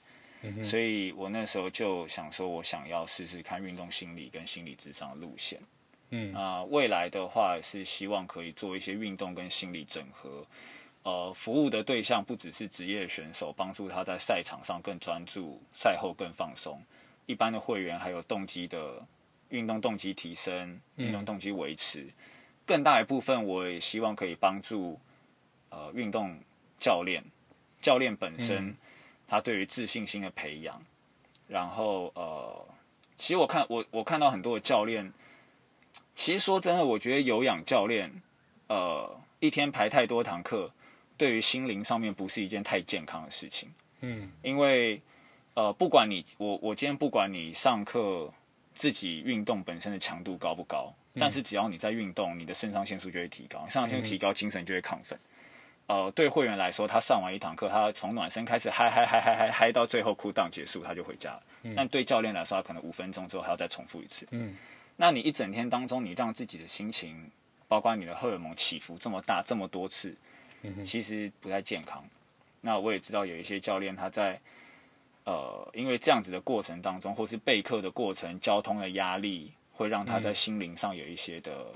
[0.43, 5.61] 嗯、所以我那时候就想说，我想要试试看运动心理跟心理智商的路线。
[6.11, 10.47] 嗯啊、呃，未来的话是希望可以做一些运动跟心理整合，
[11.03, 16.81] 呃，服务的对象不只是职业选手，帮助他在赛场上更专注，赛后更放松。
[17.27, 19.05] 一般的会员还有动机的
[19.51, 22.13] 运动动机提升，运动动机维持，嗯、
[22.65, 24.99] 更大一部分我也希望可以帮助
[25.69, 26.39] 呃运动。
[26.81, 27.23] 教练，
[27.81, 28.77] 教练本身，嗯、
[29.29, 30.83] 他对于自信心的培养，
[31.47, 32.67] 然后呃，
[33.17, 35.13] 其实我看我我看到很多的教练，
[36.15, 38.11] 其实说真的，我觉得有氧教练，
[38.69, 40.73] 呃，一天排太多堂课，
[41.17, 43.69] 对于心灵上面不是一件太健康的事情。
[44.01, 45.01] 嗯，因为
[45.55, 48.33] 呃，不管你我我今天不管你上课
[48.75, 55.19] 自己运动本身的强度高不高，嗯、但是只要你在运动，你的肾上腺素就会提高，肾上腺素提高，精神就会亢奋。
[55.91, 61.43] 呃，对会员来说，他上完一堂课，他从暖身开始嗨嗨嗨嗨嗨嗨到最后 cool down 结束，他就回家了。
[61.65, 64.25] 嗯、但对教练来说，他可能五分钟之后还要再重复一次。
[64.31, 64.55] 嗯，
[64.95, 67.29] 那你一整天当中，你让自己的心情，
[67.67, 70.15] 包括你的荷尔蒙起伏这么大这么多次，
[70.63, 72.05] 嗯，其实不太健康。
[72.61, 74.41] 那我也知道有一些教练他在，
[75.25, 81.67] 呃，因为这样子的过程当中，或是备课的过程，交通的压力，会让他在心灵上有一些的。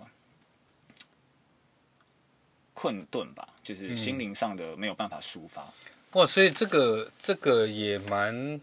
[2.75, 5.63] 困顿吧，就是心灵上的没有办法抒发。
[5.63, 8.61] 嗯、哇，所以这个这个也蛮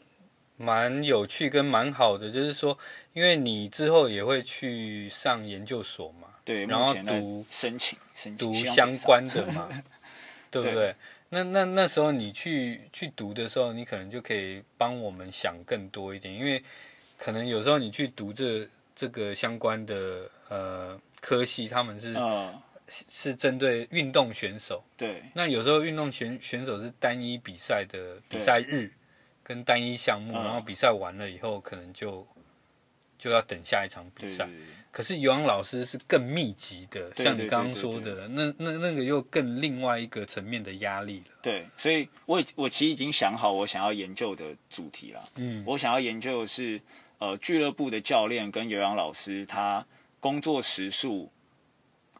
[0.58, 2.78] 蛮有趣跟蛮好的，就是说，
[3.13, 9.67] 因为你之后也会去上研究所嘛，对，然后读申请申请读相关的嘛，
[10.52, 10.95] 对不对？
[11.30, 16.62] 那那那时候你去去读的时候，你可能就可以帮我们想更多一点，因为
[17.17, 22.50] 可能有时候你去读这这个相关的呃科系，他们是、uh,
[23.10, 24.84] 是针对运动选手。
[24.97, 25.23] 对。
[25.34, 28.91] 那有时候运动选选手是单一比赛的比赛日
[29.43, 32.27] 跟单一项目，然后比赛完了以后，可能就
[33.17, 34.47] 就要等下一场比赛。
[34.91, 41.34] 可是有氧老师是更密集的，像你刚刚说的，那那那个又更另外一个层面的压力了。
[41.41, 45.23] 对，所以我我其实已经想好我想要研究的主题了。
[45.38, 46.82] 嗯，我想要研究的是
[47.19, 49.86] 呃俱乐部的教练跟有氧老师他
[50.19, 51.32] 工作时数，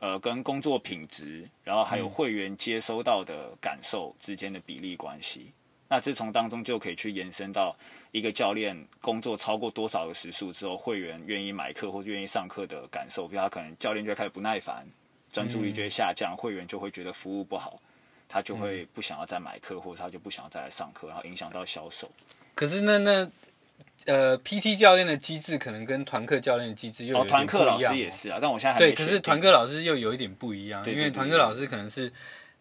[0.02, 5.46] 呃跟工作品质，然后还有会员接收到的感受之间的比例关系。
[5.48, 5.54] 嗯、
[5.88, 7.74] 那自从当中就可以去延伸到。
[8.14, 14.86] 一个教练工作超过多少个时数之后，会员愿意买课或者愿意上课的感受，比如他可能教练就会开始不耐烦，
[15.32, 17.82] 专注力就会下降，嗯、会员就会觉得服务不好，
[18.28, 22.12] 他就会不想要再买课，或者他就不想要再来上课，然后影响到销售。
[22.54, 23.32] 可是那那
[24.06, 27.38] 呃，PT 教练的机制可能跟团课教练的机制又有点不一样。
[27.38, 32.12] 哦，团课老师也是啊，但我现在还对，可是团课老师又有一点不一样，对对对对，因为团课老师可能是。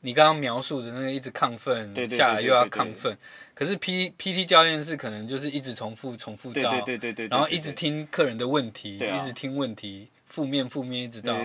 [0.02, 3.14] 你刚刚描述的那个一直亢奋，下来又要亢奋，
[3.52, 11.37] 可是 P P T 教练是可能就是一直重复重复到，对对对对，然后一直听客人的问题，一直听问题，负面负面一直到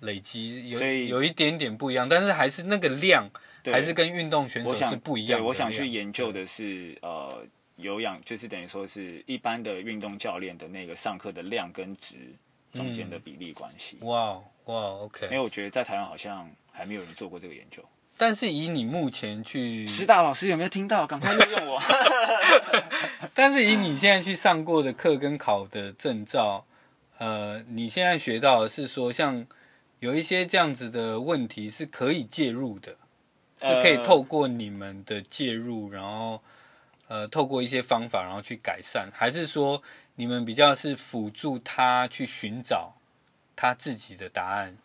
[0.00, 3.30] 累积，有有一点点不一样，但是还是那个量
[3.66, 5.46] 还是跟运动选手是不一样的。
[5.46, 12.16] 我想去研究的是呃有氧，就是等于说是一般的运动教练的那个上课的量跟值
[12.72, 13.98] 中间的比例关系。
[14.02, 16.50] 哇哇，OK，因为我觉得在台湾好像。
[16.78, 17.82] 还没有人做过这个研究，
[18.18, 21.06] 但是以你目前去，师大老师有没有听到？
[21.06, 21.80] 赶快录用我。
[23.32, 26.66] 但是以你现在去上过的课跟考的证照，
[27.16, 29.46] 呃，你现在学到的是说，像
[30.00, 32.94] 有一些这样子的问题是可以介入的，
[33.62, 36.42] 是可以透过你们的介入，然后
[37.08, 39.82] 呃，透过一些方法，然后去改善，还是说
[40.14, 42.94] 你们比较是辅助他去寻找
[43.54, 44.76] 他自己的答案？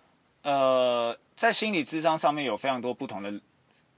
[0.44, 1.18] 呃。
[1.34, 3.34] 在心理智商上面有非常多不同的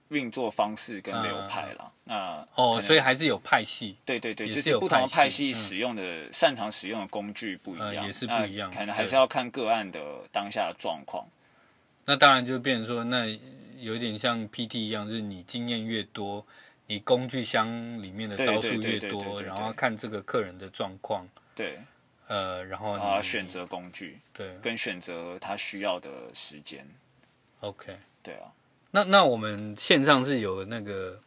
[0.07, 1.91] 运作方式跟流派了。
[2.05, 3.97] 嗯、那哦，所以还是有派系。
[4.05, 8.71] 对对对，就是不同的派系使用的、嗯、擅长使用的工具不一样，嗯、也是不一样。
[8.71, 9.99] 可能还是要看个案的
[10.31, 11.25] 当下的状况。
[12.05, 13.25] 那当然就变成说，那
[13.77, 16.45] 有点像 PT 一样，就是你经验越多，
[16.87, 17.67] 你工具箱
[18.01, 21.27] 里面的招数越多，然后看这个客人的状况。
[21.55, 21.79] 对。
[22.27, 26.87] 呃，然后你选择工具，对，跟选择他需要的时间。
[27.59, 28.47] OK，对啊，
[28.91, 31.19] 那那我们线上是有那个，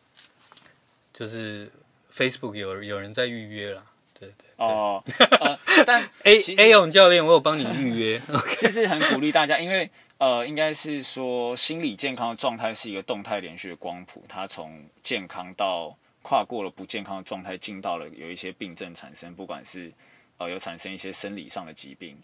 [1.13, 1.71] 就是
[2.13, 3.85] Facebook 有有人在预约了，
[4.19, 5.05] 对对哦，
[5.39, 8.23] 呃、但 A A 勇教练，我有帮你预约，
[8.57, 19.93] 其实很鼓励大家，因为呃，应该是说心理健康的状态是一个动态连续的光谱，它从健康到跨过了不健康的状态，进到了有一些病症产生，不管是
[20.39, 22.17] 呃有产生一些生理上的疾病。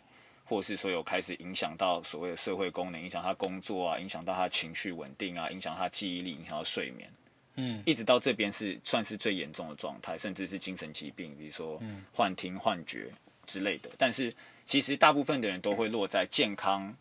[0.45, 7.11] 或是说有开始影响到所谓的社会功能，影响他工作啊，影响到他情绪稳定啊，影响他记忆力，影响到睡眠，
[7.55, 11.81] 嗯，一直到这边是算是最严重的状态，甚至是精神疾病，比如说
[12.13, 13.11] 幻听、幻觉
[13.47, 13.89] 之类的。
[13.97, 14.35] 但是
[14.67, 16.95] 其实大部分的人都会落在健康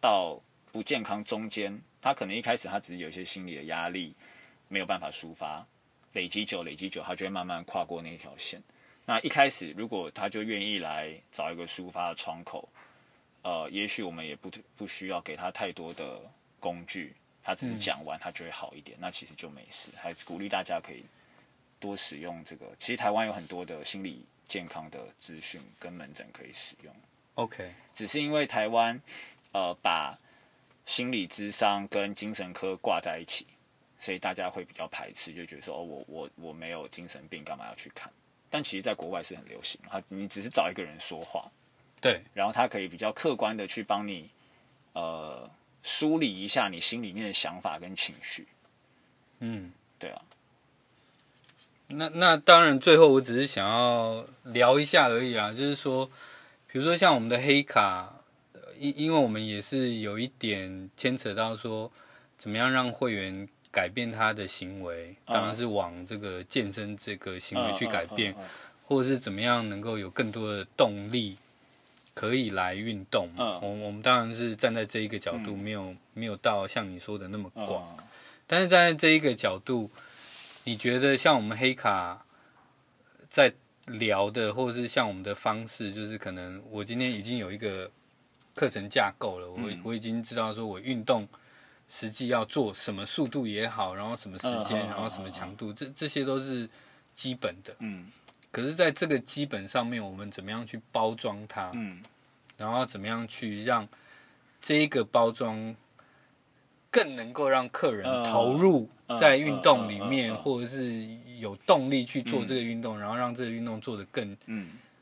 [0.00, 0.40] 到
[0.72, 4.14] 不健康中间，他可能一开始他只是有一些心理的压力
[4.68, 5.66] 没有办法抒发，
[6.12, 8.62] 累积久累积久，他就会慢慢跨过那条线。
[9.04, 12.68] 那一开始如果他就愿意来找一个抒发的窗口。
[13.42, 16.20] 呃，也许我们也不不需要给他太多的
[16.58, 19.92] 工具，他只是讲完他就会好一点，嗯、那其实就没事。
[19.96, 21.04] 还是鼓励大家可以
[21.78, 22.66] 多使用这个。
[22.80, 26.94] 其实台湾有很多的心理健康的资讯跟门诊可以使用。
[27.36, 29.00] OK，只是因为台湾
[29.52, 30.18] 呃把
[30.86, 33.46] 心理智商跟精神科挂在一起，
[33.98, 38.10] 所以大家会比较排斥，就觉得说哦，我我我没有精神病，干嘛要去看？
[38.50, 41.50] 但其实，在国外是很流行，他你只是找一个人说话。
[42.00, 44.30] 对，然后他可以比较客观的去帮你，
[44.94, 45.50] 呃，
[45.82, 48.46] 梳理一下你心里面的想法跟情绪。
[49.40, 50.22] 嗯，对啊。
[51.88, 56.06] 那那当然，最后我只是想要聊一下而已啊，就是说，
[56.70, 58.17] 比如说像我们的黑卡，
[58.78, 61.90] 因因为我们也是有一点牵扯到说，
[62.36, 68.34] 怎么样让会员改变他的行为，当然是往这个健身这个行为去改变，
[68.84, 71.36] 或者是怎么样能够有更多的动力。
[72.14, 78.04] 可以来运动，我、嗯、我们当然是站在这一个角度，没有、嗯、没有到像你说的那么广，嗯、
[78.44, 79.88] 但是站在这一个角度，
[80.64, 82.26] 你觉得像我们黑卡
[83.30, 83.54] 在
[83.86, 87.88] 聊的，或者是像我们的方式，就是可能我今天已经有一个
[88.58, 91.28] 课程架构了，我、嗯、我已经知道说我运动
[91.86, 96.68] 实际要做什么速度也好，然后什么时间，然后什么强度，这这些都是
[97.14, 97.72] 基本的。
[97.78, 98.10] 嗯。
[98.50, 101.70] 可是，在这个基本上面，我们怎么样去包装它？
[101.74, 102.02] 嗯。
[102.56, 103.86] 然后怎么样去让
[104.60, 105.76] 这一个包装
[106.90, 108.90] 更能够让客人投入
[109.20, 111.06] 在运动里面，或者是
[111.38, 114.36] 有动力去做这个运动，然后让这个运动做得更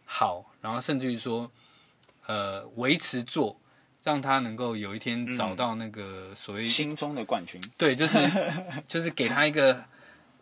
[0.05, 1.51] 好，然后甚至于说，
[2.27, 3.59] 呃，维持做。
[4.03, 8.17] 让他能够有一天找到那个所谓心中的冠军，对，就是
[8.87, 9.83] 就是给他一个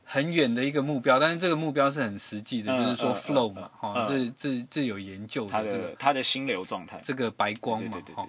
[0.04, 8.28] 很远的一个目标，但是这个目标是很实际的，嗯、就是说 flow 嘛，哈、嗯，这这这有研究的，他的、这个、他的心流状态，这个白光嘛，哈，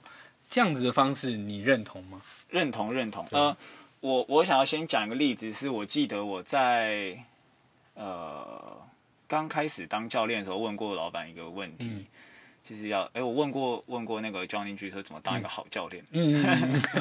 [0.49, 2.21] 这样子的方式你认同吗？
[2.49, 3.27] 认同认同。
[3.31, 3.57] 呃，
[3.99, 7.21] 我我想要先讲一个例子，是我记得我在
[7.95, 8.77] 呃
[9.27, 11.87] 刚开始当教练的时候问过老板一个问题。
[11.87, 12.05] 嗯
[12.67, 16.03] 其实要哎，我问过问过那个 Johnny G 说怎么当一个好教练。
[16.11, 16.43] 嗯，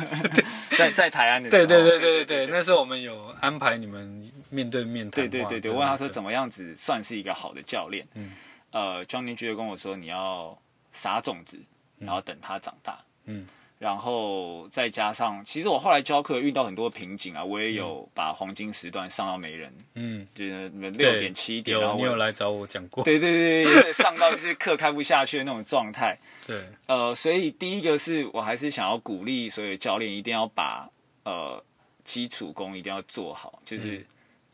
[0.77, 5.29] 在在台湾的时候，对对对对对，那时候我们有安排你们面对面谈话。
[5.31, 8.07] 对对对对，我问他说怎么样子算是一个好的教练？
[8.13, 8.33] 嗯，
[8.73, 10.57] 呃，Johnny G 就跟我说你要
[10.93, 11.59] 撒种子，
[11.99, 12.99] 然后等它长大。
[13.25, 13.47] 嗯。
[13.85, 26.19] 然后再加上，其实我后来教课遇到很多瓶颈啊，我也有把黄金时段上到没人，嗯，就是六点七点，然后你有来找我讲过，对对对对，上到就是课开不下去的那种状态，
[26.49, 30.89] 对，呃，所以第一个是我还是想要鼓励所有教练一定要把
[31.25, 31.63] 呃
[32.05, 34.03] 基础功一定要做好，就是。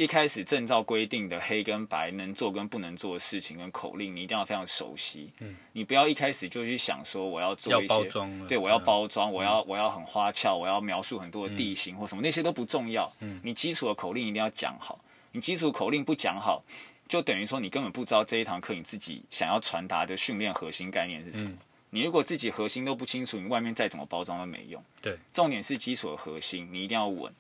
[0.01, 5.31] 嗯一开始证照规定的黑跟白能做跟不能做的事情跟口令，你一定要非常熟悉。
[5.41, 8.11] 嗯，你不要一开始就去想说我要做一些，
[8.49, 13.13] 对，我要包装，我要我要很花俏，我要描述很多的地形或什么，那些都不重要。
[13.21, 14.99] 嗯，你基础的口令一定要讲好。
[15.33, 16.65] 你基础口令不讲好，
[17.07, 21.53] 就等于说你根本不知道这一堂课你自己想要传达的训练核心概念是什么。
[21.91, 24.83] 你如果自己核心都不清楚，你外面再怎么包装都没用。
[25.03, 27.31] 对，重点是基础的核心，你一定要稳。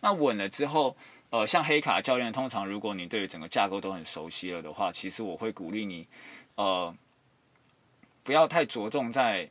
[0.00, 0.96] 那稳了之后。
[1.30, 6.06] 呃，像黑卡教练，通常如果你对整个架构都很熟悉了的话，其实我会鼓励你，
[6.54, 6.94] 呃，
[8.22, 9.46] 不要太着重在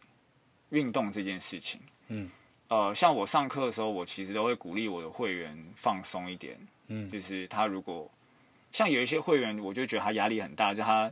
[0.69, 1.79] 运动这件事情。
[2.07, 2.31] 嗯。
[2.69, 6.57] 呃，像我上课的时候，我其实都会鼓励我的会员放松一点。
[6.87, 7.11] 嗯。
[7.11, 8.09] 就是他如果
[8.71, 11.11] 像有一些会员，我就觉得他压力很大，就他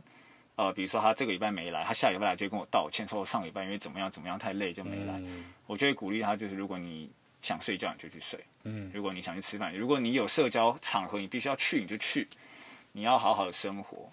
[0.56, 5.14] 呃，比如说他这个礼拜没来，他下礼拜来就跟我道歉，说我上礼拜因为怎么样怎么样太累就没来。
[5.20, 5.44] 嗯。
[5.68, 7.08] 我就会鼓励他，就是如果你。
[7.46, 12.26] 想睡觉你就去睡，嗯，如果你想去吃饭，如果你有社交场合你必须要去你就去，
[12.90, 14.10] 你要好好的生活，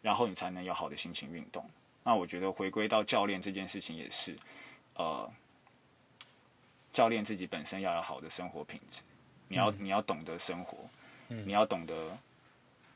[0.00, 1.68] 然后你才能有好的心情运动。
[2.04, 4.36] 那我觉得回归到教练这件事情也是，
[4.94, 5.28] 呃，
[6.92, 9.02] 教练自己本身要有好的生活品质，
[9.48, 10.78] 你要你要懂得生活，
[11.26, 12.16] 你要懂得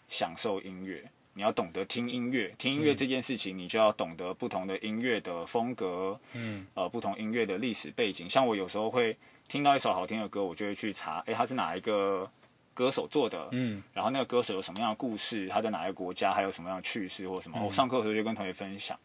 [0.09, 1.03] 享受音乐，
[1.35, 8.29] 你要懂得听音乐，听音乐这件事情你就要懂得不同的音乐的风格，嗯，呃，不同音乐的历史背景。
[8.29, 9.17] 像我有时候会。
[9.47, 12.27] 听到一首好听的歌，我就会去查，哎，他是哪一个
[12.73, 13.47] 歌手做的？
[13.53, 15.47] 嗯，然后那个歌手有什么样的故事？
[15.49, 16.33] 他在哪一个国家？
[16.33, 17.59] 还有什么样的趣事或什么？
[17.61, 18.99] 嗯、我上课的时候就跟同学分享。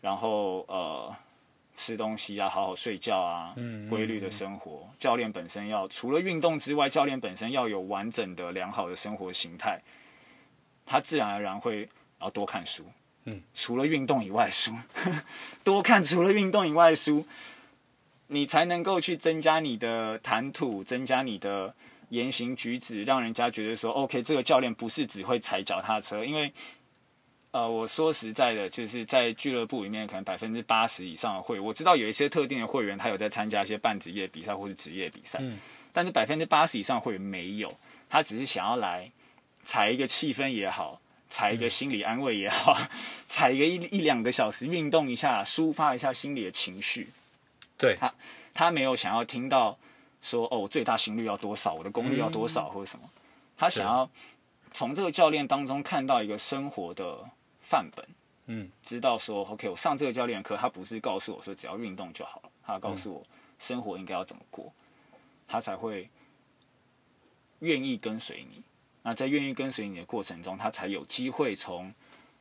[0.00, 1.14] 然后呃，
[1.74, 4.80] 吃东西啊，好好睡觉啊，嗯，规律的生活。
[4.84, 9.78] 嗯、教练本身要除了运动之外，教练本身要有完整的良好的生活形态。
[10.86, 11.86] 他自然而然会
[12.20, 12.86] 要多看书，
[13.24, 14.72] 嗯，除了运动以外的书，
[15.62, 17.26] 多看除了运动以外的书。
[18.28, 21.72] 你才能够去增加你的谈吐，增加你的
[22.08, 26.24] 言行举止，让人家觉得说，OK，这个教练不是只会踩脚踏车。
[26.24, 26.52] 因为，
[27.52, 35.56] 呃，我说实在的，就是在俱乐部里面，可能百分之八十以上的会，我知道有一些特定的会员，他有在参加一些半职业比赛或者职业比赛，嗯，
[35.92, 37.72] 但是百分之八十以上会员没有，
[38.10, 39.08] 他只是想要来
[39.66, 42.78] 踩一个气氛也好，踩一个心理安慰也好，
[43.26, 47.08] 踩一个一一两个小时运动一下，抒发一下心里的情绪。
[47.76, 48.14] 对他，
[48.54, 49.76] 他没有想要听到
[50.22, 53.10] 说哦，我最大心率要多少，我的功率要多少，或者什么。
[53.56, 54.08] 他想要
[54.70, 57.18] 从这个教练当中看到一个生活的
[57.60, 58.06] 范本，
[58.46, 63.26] 嗯，知道说 OK，我上这个教练课，他不是告诉我说只要运动就好了，他告诉我
[63.58, 64.72] 生活应该要怎么过，
[65.48, 66.08] 他才会
[67.58, 68.62] 愿意跟随你。
[69.06, 71.94] 那在愿意跟随你的过程中，他才有机会从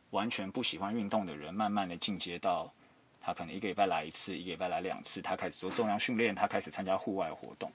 [0.09, 2.73] 完全不喜欢运动的人，慢慢的进阶到。
[3.21, 5.21] 他可能一个礼拜来一次，一个礼拜来两次。
[5.21, 7.71] 他开始做重量训练，他开始参加户外活动。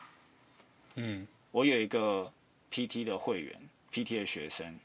[0.97, 2.33] 嗯，我有一个
[2.73, 3.57] PT 的会员
[3.93, 4.77] ，PT 的学生，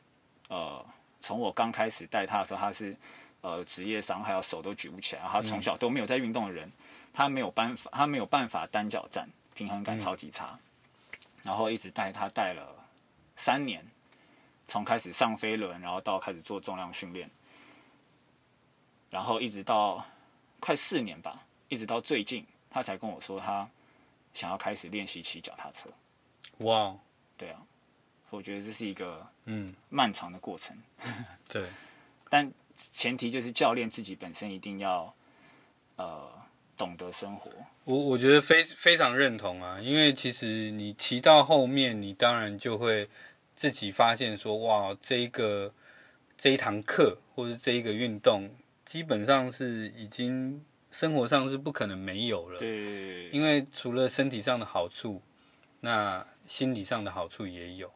[0.49, 0.85] 呃，
[1.19, 2.95] 从我刚开始带他的时候，他是
[3.41, 5.23] 呃职业伤害，手都举不起来。
[5.23, 6.71] 他从小都没有在运动的人，
[7.11, 10.59] 他没有办法，他没有办法单脚站，平衡感超级差。
[11.41, 12.75] 然后一直带他带了
[13.35, 13.85] 三年，
[14.67, 17.29] 从开始上飞轮，然后到开始做重量训练，
[19.09, 20.05] 然后一直到。
[20.57, 23.69] 快四年吧，一直到最近，他才跟我说他
[24.33, 25.87] 想要开始练习骑脚踏车。
[26.59, 26.95] 哇
[27.37, 27.61] 对啊，
[28.31, 30.75] 我觉得这是一个嗯漫长的过程。
[31.03, 31.69] 嗯、 对，
[32.31, 35.13] 但前提就是教练自己本身一定要
[35.97, 36.31] 呃
[36.75, 37.51] 懂得生活。
[37.83, 43.07] 我我觉得非非常认同啊，因为其实你骑到后面，你当然就会
[43.55, 45.73] 自己发现说，哇，这一个
[46.37, 48.49] 这一堂课或者这一个运动，
[48.85, 52.59] 基本上是已经生活上是不可能没有了。
[52.59, 55.21] 对，因为除了身体上的好处，
[55.79, 57.91] 那心理上的好处也有。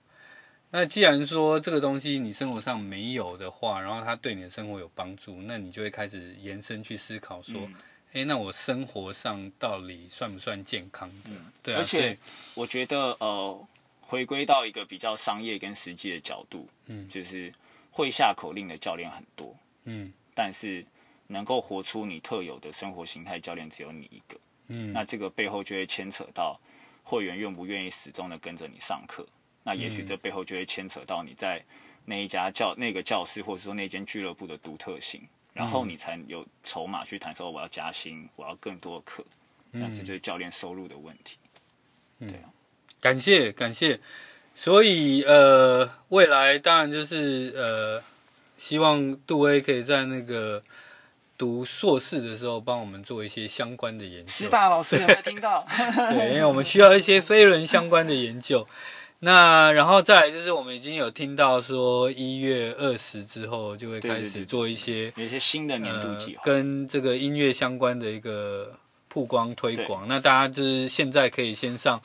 [0.72, 7.60] 那既然说这个东西你生活上没有的话，然后它对你的生活有帮助，那你就会开始延伸去思考说。
[7.62, 7.76] 嗯
[8.12, 11.30] 哎，那我生活上到底算不算健康的？
[11.30, 11.78] 嗯，对啊。
[11.78, 12.18] 而且
[12.56, 13.68] 我觉得，呃，
[14.10, 17.54] 回归到一个比较商业跟实际的角度，嗯，就是
[17.92, 20.84] 会下口令的教练很多，嗯，但是
[21.28, 24.40] 能够活出你特有的生活形态，教练只有你一个，
[24.70, 24.92] 嗯。
[24.92, 26.60] 那这个背后就会牵扯到
[27.04, 29.24] 会员愿不愿意始终的跟着你上课。
[29.64, 31.64] 那也许这背后就会牵扯到你在
[32.04, 35.22] 那一家教那个教室，或者说那间俱乐部的独特性。
[35.54, 39.24] 然后你才有筹码去谈说我要加薪，我要更多的课，
[39.72, 41.38] 那这就是教练收入的问题。
[42.18, 42.50] 对啊，
[43.02, 44.00] 感谢感谢。
[44.56, 48.04] 所以呃，未来当然就是呃，
[48.58, 50.62] 希望杜威可以在那个
[51.38, 54.30] 读硕士的时候帮我们做一些相关的研究。
[54.30, 55.66] 师大老师有没有听到？
[56.12, 58.68] 对，因为我们需要一些飞轮相关的研究。
[59.22, 68.74] 那然后再来就是，我们已经有听到说，一月二十之后就会开始做一些有一些新的年度计划，呃，跟这个音乐相关的一个
[69.10, 70.08] 曝光推广。
[70.08, 72.02] 那大家就是现在可以先上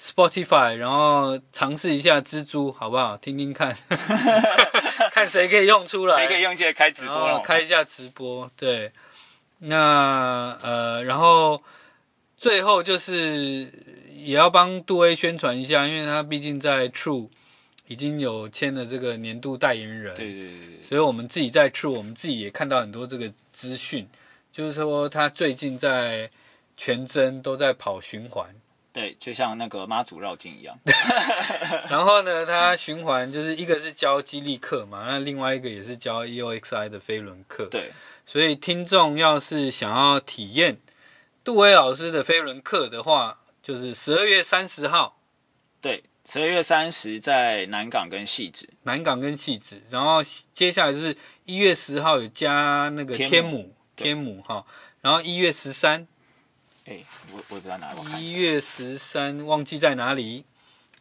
[0.00, 3.16] Spotify，然后尝试一下蜘蛛，好不好？
[3.16, 3.76] 听听看，
[5.12, 8.50] 看谁可以用出来，谁可以用起来开直播，开一下直播。
[8.56, 8.92] 对，
[9.58, 11.62] 那呃，然后
[12.36, 13.68] 最后就是。
[14.16, 17.28] 也要帮杜威宣传一下，因为他毕竟在 True
[17.86, 24.08] 已经有签了这个年度代言人，对对对，所以我们自己在 True，我们自己也看到很多这个资讯，
[24.50, 26.28] 就是说他最近在
[26.76, 28.52] 全真都在跑循环，
[28.96, 30.74] 对，就像那个妈祖绕境一样。
[31.88, 37.92] 然后呢，它循环就是一个是教激励课嘛，那另外一个也是教 EOXI 的飞轮课，对，
[38.24, 40.78] 所以听众要是想要体验
[41.44, 43.38] 杜威老师的飞轮课的话。
[43.62, 45.18] 就是十二月三十号，
[45.80, 50.22] 对，十二月三十在南港跟戏子，南港跟戏子，然后
[50.52, 51.16] 接下来就是
[51.46, 54.64] 一月十号有加那个天母，天母哈，
[55.00, 56.06] 然后一月十三，
[56.86, 56.98] 哎，
[57.32, 60.44] 我我不知道哪里，一月十三忘记在哪里，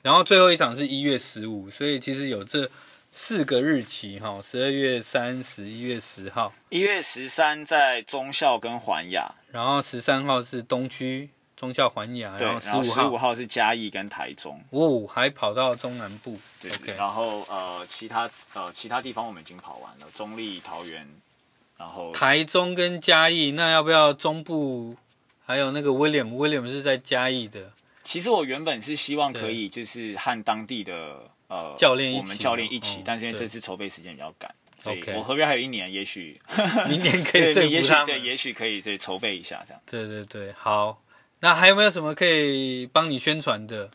[0.01, 2.69] 然后最后一场是一月十五，所以其实有这
[3.11, 11.29] 四个日期哈，十二月三十，一月十号，一月十三在中校跟环亚，然后十三号是东区。
[11.57, 16.97] 中校环亚，然后十五号号是嘉义跟台中，哦，还跑到中南部，对，Okay.
[16.97, 21.07] 然后呃，其他呃其他地方我们已经跑完了，中立、桃园，
[21.77, 24.97] 然后台中跟嘉义，那要不要中部？
[25.45, 27.71] 还有那个 William，William 是在嘉义的。
[28.03, 36.39] 其实我原本是希望可以就是和当地的呃教练，我们教练一起，哦、但是因为这次筹备时间比较赶，对所以我合约还有一年，也许
[36.87, 39.81] 明年 可以说服他们，对，也许可以对筹备一下这样。
[39.85, 41.01] 对对对，好。
[41.41, 43.91] 那还有没有什么可以帮你宣传的？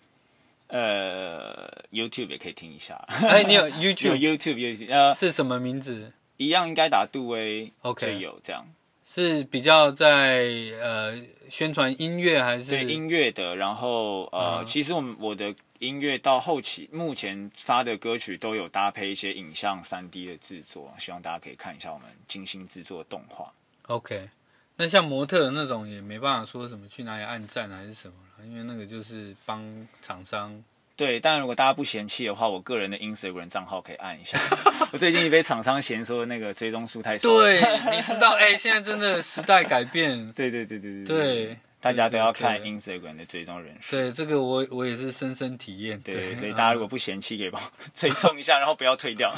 [0.69, 2.95] 呃，YouTube 也可以听一下。
[3.09, 4.17] 哎，你有 YouTube？
[4.17, 6.13] 有 YouTube 有呃，是什么名字？
[6.37, 8.65] 一样应该打杜威，OK，有这样。
[9.13, 10.45] 是比较在
[10.81, 12.71] 呃宣传音乐还是？
[12.71, 23.53] 对音乐的，然后呃，嗯、其实我们我的音乐到后期目前发的歌曲都有搭配一些影像三 D 的制作，希望大家可以看一下我们精心制作的动画。
[23.89, 24.31] OK。
[24.77, 28.15] 那像模特那种也没办法说什么去哪里按赞还是什么，
[28.47, 30.63] 因为那个就是帮厂商。
[31.01, 34.39] 对，但如果大家不嫌弃的话，我个人的 Instagram 账号可以按一下。
[34.93, 37.27] 我最近也被厂商嫌说那个追踪数太少。
[37.27, 37.59] 对，
[37.91, 40.31] 你知道，哎、欸，现在真的时代改变。
[40.37, 43.97] 对对对对对对，大家都要看 Instagram 的追踪人数。
[43.97, 45.99] 对，这个我我也是深深体验。
[46.01, 49.35] 对，对，所以大家如果不嫌弃，可以帮我 追踪一下，然后不要退掉。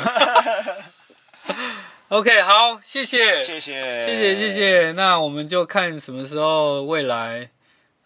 [2.08, 4.92] OK，好，谢谢，谢谢，谢谢，谢谢。
[4.92, 7.48] 那我们就看什么时候未来，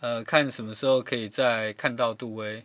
[0.00, 2.62] 呃，看什么时候可以再看到杜威，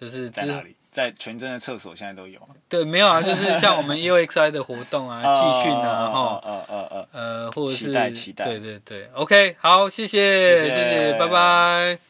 [0.00, 2.40] 就是在哪里，在全真的厕所现在都有。
[2.68, 9.08] 对，没有啊，就是像我们 EOXI 的活动啊，集训啊，哈，呃呃呃，呃，或者是期待，期待，对对对。
[9.14, 12.09] OK，好，谢谢，谢谢，谢谢，拜拜。